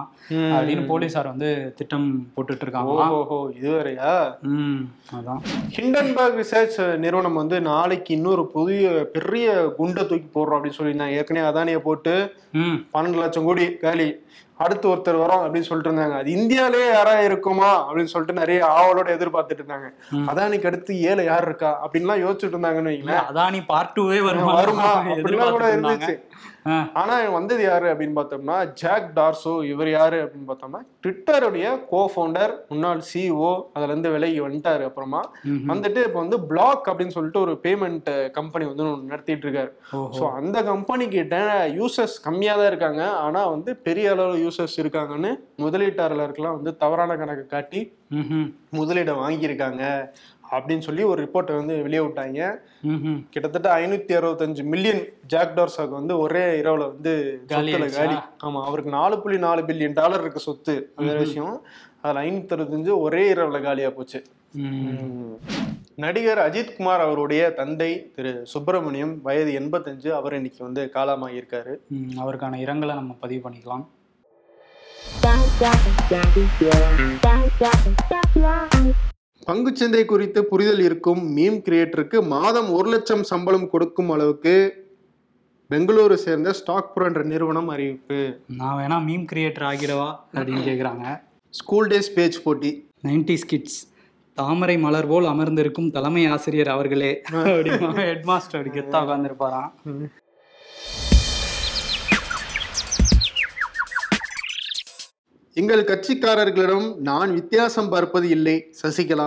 அப்படின்னு 0.51 0.85
போலீசார் 0.87 1.33
வந்து 1.33 1.49
திட்டம் 1.79 2.07
போட்டுட்டு 2.35 2.65
இருக்காங்களாம் 2.65 3.15
ஓஹோ 3.19 3.39
இதுவரையா 3.59 4.13
ம் 4.53 4.81
அதான். 5.19 5.41
ஹிண்டன்பர்க் 5.77 6.39
ரிசர்ச் 6.41 6.79
நிறுவனம் 6.97 7.41
வந்து 7.41 7.57
நாளைக்கு 7.71 8.11
இன்னொரு 8.15 8.45
புதிய 8.55 8.85
பெரிய 9.13 9.47
குண்டை 9.79 10.05
தூக்கி 10.07 10.29
போடுறோம் 10.31 10.57
அப்படின்னு 10.57 10.79
சொல்லியிருந்தாங்க. 10.79 11.19
ஏற்கனவே 11.21 11.49
அதானியை 11.51 11.81
போட்டு 11.81 12.15
பன்னெண்டு 12.95 13.23
லட்சம் 13.23 13.45
கோடி 13.45 13.67
காலி 13.77 14.09
அடுத்து 14.65 14.87
ஒருத்தர் 14.93 15.23
வரோம் 15.25 15.43
அப்படின்னு 15.45 15.69
சொல்லிட்டு 15.69 15.91
இருந்தாங்க. 15.91 16.17
அது 16.23 16.31
இந்தியாலே 16.39 16.83
யாரா 16.97 17.15
இருக்குமா 17.29 17.71
அப்படின்னு 17.87 18.13
சொல்லிட்டு 18.15 18.41
நிறைய 18.43 18.61
ஆவலோட 18.79 19.09
எதிர்பார்த்துட்டு 19.19 19.63
இருந்தாங்க. 19.63 19.91
அதானிக்கு 20.33 20.71
அடுத்து 20.71 21.01
ஏழை 21.11 21.25
யார் 21.31 21.49
இருக்கா 21.51 21.73
அப்படின்லாம் 21.85 22.25
யோசிச்சுட்டு 22.25 22.55
இருந்தாங்கன்னு 22.57 22.93
வைங்களேன். 22.95 23.25
அதானி 23.33 23.63
பார்ட் 23.73 23.97
டூவே 23.99 24.21
வருமா? 24.29 24.55
வருமா? 24.61 24.91
அப்படிலாம் 25.15 25.57
கூட 25.57 25.69
இருந்துச்சு. 25.75 26.17
ஆனா 27.01 27.15
வந்தது 27.37 27.63
யாரு 27.69 27.87
அப்படின்னு 27.91 28.17
பார்த்தோம்னா 28.17 28.57
ஜாக் 28.81 29.07
டார்சோ. 29.19 29.53
இவர் 29.71 29.89
யாரு 29.91 30.19
அப்படின்னு 30.25 30.49
பார்த்தோம்னா 30.49 30.81
ட்விட்டருடைய 31.05 31.67
கோ 31.93 32.01
ஃபவுண்டர் 32.13 32.53
முன்னாள் 32.71 33.01
சிஓ 33.11 33.53
அதுல 33.75 33.91
இருந்து 33.93 34.11
விலகி 34.15 34.41
வந்துட்டாரு 34.47 34.83
அப்புறமா. 34.89 35.21
வந்துட்டு 35.71 36.01
இப்போ 36.09 36.19
வந்து 36.25 36.39
பிளாக் 36.51 36.91
அப்படின்னு 36.91 37.15
சொல்லிட்டு 37.17 37.41
ஒரு 37.45 37.55
பேமெண்ட் 37.65 38.11
கம்பெனி 38.39 38.67
வந்து 38.71 38.85
நடத்திட்டு 39.13 39.47
இருக்காரு. 39.47 39.71
ஸோ 40.19 40.27
அந்த 40.41 40.57
கம்பெனி 40.71 41.07
கிட்ட 41.17 41.39
யூசர்ஸ் 41.79 42.17
கம்மியா 42.27 42.57
தான் 42.61 42.71
இருக்காங்க. 42.73 43.03
ஆனா 43.27 43.43
வந்து 43.55 43.71
பெரிய 43.89 44.11
அளவு 44.17 44.45
யூசர்ஸ் 44.51 44.81
இருக்காங்கன்னு 44.83 45.31
முதலீட்டாளர்களுக்கெல்லாம் 45.65 46.59
வந்து 46.59 46.73
தவறான 46.77 47.17
கணக்கு 47.17 47.47
காட்டி. 47.47 47.81
முதலீடை 48.79 49.15
வாங்கியிருக்காங்க 49.23 49.83
அப்படின்னு 50.51 50.85
சொல்லி 50.87 51.03
ஒரு 51.11 51.19
ரிப்போர்ட்டை 51.25 51.57
வந்து 51.59 51.75
வெளியே 51.83 52.01
விட்டாங்க. 52.05 52.39
கிட்டத்தட்ட 53.33 53.69
ஐநூத்தி 53.81 54.13
அறுபத்தஞ்சு 54.21 54.63
மில்லியன் 54.73 55.03
ஜாக் 55.33 55.55
டார்சாக்கு 55.59 55.95
வந்து 55.99 56.15
ஒரே 56.19 56.43
இரவுல 56.63 56.87
வந்து 56.95 57.13
சொத்துல? 57.43 57.89
காலி 57.97 58.17
ஆமா 58.47 58.61
அவருக்கு 58.69 58.91
நாலு 58.91 59.17
புள்ளி 59.23 59.39
நாலு 59.39 59.63
பில்லியன் 59.69 59.99
டாலர் 60.01 60.21
இருக்கு 60.21 60.47
சொத்து 60.49 60.75
வேற 60.97 61.17
விஷயம் 61.19 61.55
அதுல 62.03 62.25
ஐநூத்தி 62.27 62.55
அறுபத்தஞ்சு 62.57 62.93
ஒரே 62.99 63.23
இரவுல 63.35 63.61
காலியா 63.63 63.91
போச்சு. 63.91 64.21
நடிகர் 65.95 66.39
அஜித் 66.39 66.77
குமார் 66.77 67.01
அவருடைய 67.01 67.43
தந்தை 67.53 67.89
திரு 68.15 68.33
சுப்பிரமணியம் 68.53 69.15
வயது 69.23 69.53
எண்பத்தஞ்சு 69.61 70.11
அவர் 70.11 70.35
இன்னைக்கு 70.35 70.61
வந்து 70.65 70.83
காலமாகியிருக்காரு 70.95 71.75
அவருக்கான 72.23 72.61
இரங்கலை 72.65 72.95
நம்ம 73.01 73.17
பதிவு 73.21 73.43
பண்ணிக்கலாம் 73.49 73.85
பங்குச்சந்தை 79.47 80.03
குறித்து 80.05 80.41
புரிதல் 80.45 80.81
இருக்கும் 80.81 81.23
மீம் 81.37 81.59
கிரியேட்டருக்கு 81.67 82.19
மாதம் 82.27 82.69
ஒரு 82.73 82.89
லட்சம் 82.91 83.23
சம்பளம் 83.23 83.69
கொடுக்கும் 83.69 84.11
அளவுக்கு 84.11 84.55
பெங்களூரு 85.71 86.15
சேர்ந்த 86.15 86.53
ஸ்டாக் 86.53 86.93
புரோ 86.93 87.07
என்ற 87.07 87.23
நிறுவனம் 87.23 87.69
அறிவிப்பு. 87.69 88.21
நான் 88.47 88.79
வேணா 88.79 88.97
மீம் 89.09 89.27
கிரியேட்டர் 89.33 89.67
ஆகிடவா 89.71 90.09
அப்படின்னு 90.35 90.63
கேக்குறாங்க. 90.65 91.05
ஸ்கூல் 91.55 91.89
டேஸ் 91.89 92.11
பேஜ் 92.15 92.39
போட்டி. 92.43 92.71
நைன்டி 93.05 93.37
ஸ்கிட்ஸ் 93.37 93.79
தாமரை 94.39 94.77
மலர் 94.79 95.07
போல் 95.07 95.27
அமர்ந்திருக்கும் 95.27 95.91
தலைமை 95.91 96.23
ஆசிரியர் 96.27 96.69
அவர்களே 96.69 97.13
அப்படிமா 97.35 97.89
ஹெட் 98.01 98.25
மாஸ்டர் 98.25 98.69
கெத்தா 98.69 98.99
உட்காந்துருப்பாராம் 99.05 99.71
எங்கள் 105.57 105.81
கட்சிக்காரர்களிடம் 105.91 106.89
நான் 107.09 107.31
வித்தியாசம் 107.39 107.89
பார்ப்பது 107.89 108.29
இல்லை. 108.29 108.55
சசிகலா. 108.83 109.27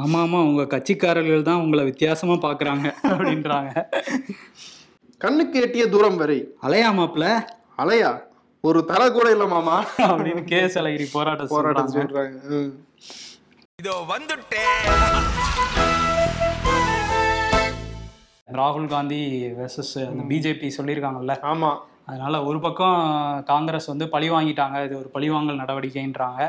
ஆமா 0.00 0.18
ஆமா 0.24 0.38
உங்க 0.48 0.62
கட்சிக்காரர்கள் 0.74 1.46
தான் 1.48 1.62
உங்களை 1.64 1.82
வித்தியாசமா 1.84 2.34
பாக்குறாங்க 2.44 2.86
அப்படின்றாங்க. 3.10 3.72
கண்ணுக்கு 5.24 5.60
எட்டிய 5.64 5.84
தூரம் 5.88 6.18
வரை. 6.22 6.38
அலையாமாப்ல 6.62 7.26
அலையா? 7.82 8.10
ஒரு 8.60 8.80
தலை 8.90 9.06
கூட 9.10 9.30
இல்ல 9.30 9.44
மாமா. 9.46 9.76
அப்படின்னு 10.10 10.42
கே 10.50 10.60
எஸ் 10.66 10.78
அழகிரி 10.80 11.06
போராட்டம் 11.12 11.52
போராட்டம் 11.54 11.92
சொல்றாங்க. 11.96 12.60
இதோ 13.78 13.94
வந்துட்டேன் 14.12 14.82
ராகுல் 18.60 18.88
காந்தி 18.94 19.20
வெர்சஸ் 19.58 19.94
அந்த 20.10 20.22
பிஜேபி 20.30 20.70
சொல்லியிருக்காங்கல்ல. 20.78 21.34
ஆமா. 21.52 21.70
அதனால 22.08 22.36
ஒரு 22.44 22.58
பக்கம் 22.60 22.96
காங்கிரஸ் 23.44 23.86
வந்து 23.90 24.06
பழி 24.08 24.28
வாங்கிட்டாங்க 24.30 24.76
இது 24.86 24.94
ஒரு 24.98 25.08
பழிவாங்கல் 25.08 25.60
நடவடிக்கைன்றாங்க. 25.60 26.40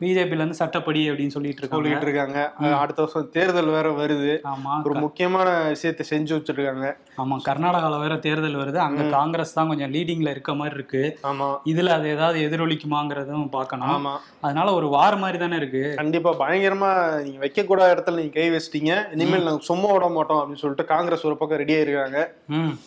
பிஜேபில 0.00 0.40
இருந்து 0.40 0.58
சட்டப்படி 0.60 1.00
அப்படின்னு 1.10 1.34
சொல்லிட்டு 1.34 1.62
இருக்காங்க. 1.62 1.78
சொல்லிட்டு 1.78 2.06
இருக்காங்க. 2.08 2.38
அடுத்த 2.82 3.00
வருஷம் 3.02 3.30
தேர்தல் 3.36 3.72
வேற 3.76 3.88
வருது. 3.98 4.32
ஆமா 4.52 4.74
ஒரு 4.88 4.94
முக்கியமான 5.04 5.46
விஷயத்தை 5.68 6.06
செஞ்சு 6.10 6.32
வச்சிருக்காங்க. 6.36 6.86
ஆமா 7.18 7.36
கர்நாடகால 7.48 7.98
வேற 7.98 8.14
தேர்தல் 8.26 8.60
வருது. 8.60 8.78
அங்க 8.86 9.02
காங்கிரஸ் 9.16 9.56
தான் 9.56 9.70
கொஞ்சம் 9.72 9.92
லீடிங்ல 9.94 10.34
இருக்க 10.34 10.54
மாதிரி 10.54 10.78
இருக்கு. 10.78 11.02
ஆமா. 11.30 11.48
இதுல 11.72 11.94
அது 11.96 12.08
ஏதாவது 12.08 12.38
எதிரொலிக்குமாங்கிறதும் 12.46 13.46
பார்க்கணும். 13.56 13.92
ஆமா. 13.96 14.14
அதனால 14.42 14.68
ஒரு 14.78 14.88
வார் 14.88 15.18
மாதிரி 15.18 15.38
தானே 15.38 15.56
இருக்கு. 15.56 15.82
கண்டிப்பா 16.00 16.32
பயங்கரமா 16.40 16.92
நீங்க 17.24 17.38
வைக்க 17.38 17.64
கூடாத 17.64 17.94
இடத்துல 17.94 18.20
நீங்க 18.20 18.34
கை 18.38 18.48
வச்சிட்டீங்க. 18.50 18.92
இனிமேல் 19.16 19.46
நாங்க 19.48 19.64
சும்மா 19.70 19.90
விட 19.92 20.08
மாட்டோம் 20.16 20.40
அப்படின்னு 20.40 20.62
சொல்லிட்டு 20.62 20.86
காங்கிரஸ் 20.86 21.28
ஒரு 21.30 21.36
பக்கம் 21.36 21.62
ரெடியா 21.62 21.80
இருக்காங்க 21.84 22.18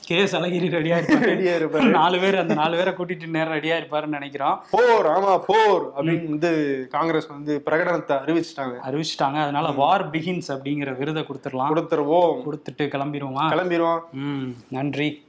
கே 0.08 0.17
அழகிரி 0.38 0.67
ரெடியா 0.73 0.95
இருப்பாரு. 1.01 1.30
ரெடியா 1.32 1.54
இருப்பாரு 1.60 1.91
நாலு 2.06 2.20
பேர் 2.20 2.38
அந்த 2.38 2.54
நாலு 2.54 2.78
பேரை 2.78 2.94
கூட்டிட்டு 2.94 3.28
நேரம் 3.28 3.54
ரெடியா 3.54 3.76
இருப்பாருன்னு 3.82 4.18
நினைக்கிறோம். 4.18 4.63
போர் 4.72 5.06
ஆமா 5.06 5.41
போர் 5.48 5.94
அப்படின்னு 5.98 6.30
வந்து 6.30 6.88
காங்கிரஸ் 6.91 7.28
வந்து 7.28 7.62
பிரகடனத்தை 7.65 8.15
அறிவிச்சிட்டாங்க. 8.26 8.76
அறிவிச்சிட்டாங்க. 8.89 9.41
அதனால 9.46 9.72
வார் 9.72 10.10
பிகின்ஸ் 10.10 10.50
அப்படிங்கிற 10.50 10.98
விருதை 10.98 11.26
கொடுத்துடலாம். 11.28 11.72
கொடுத்துருவோம். 11.74 12.41
கொடுத்துட்டு 12.48 12.88
கிளம்பிடுவோமா 12.96 13.46
கிளம்பிடுவோம் 13.54 14.00
ம் 14.12 14.50
நன்றி. 14.70 15.25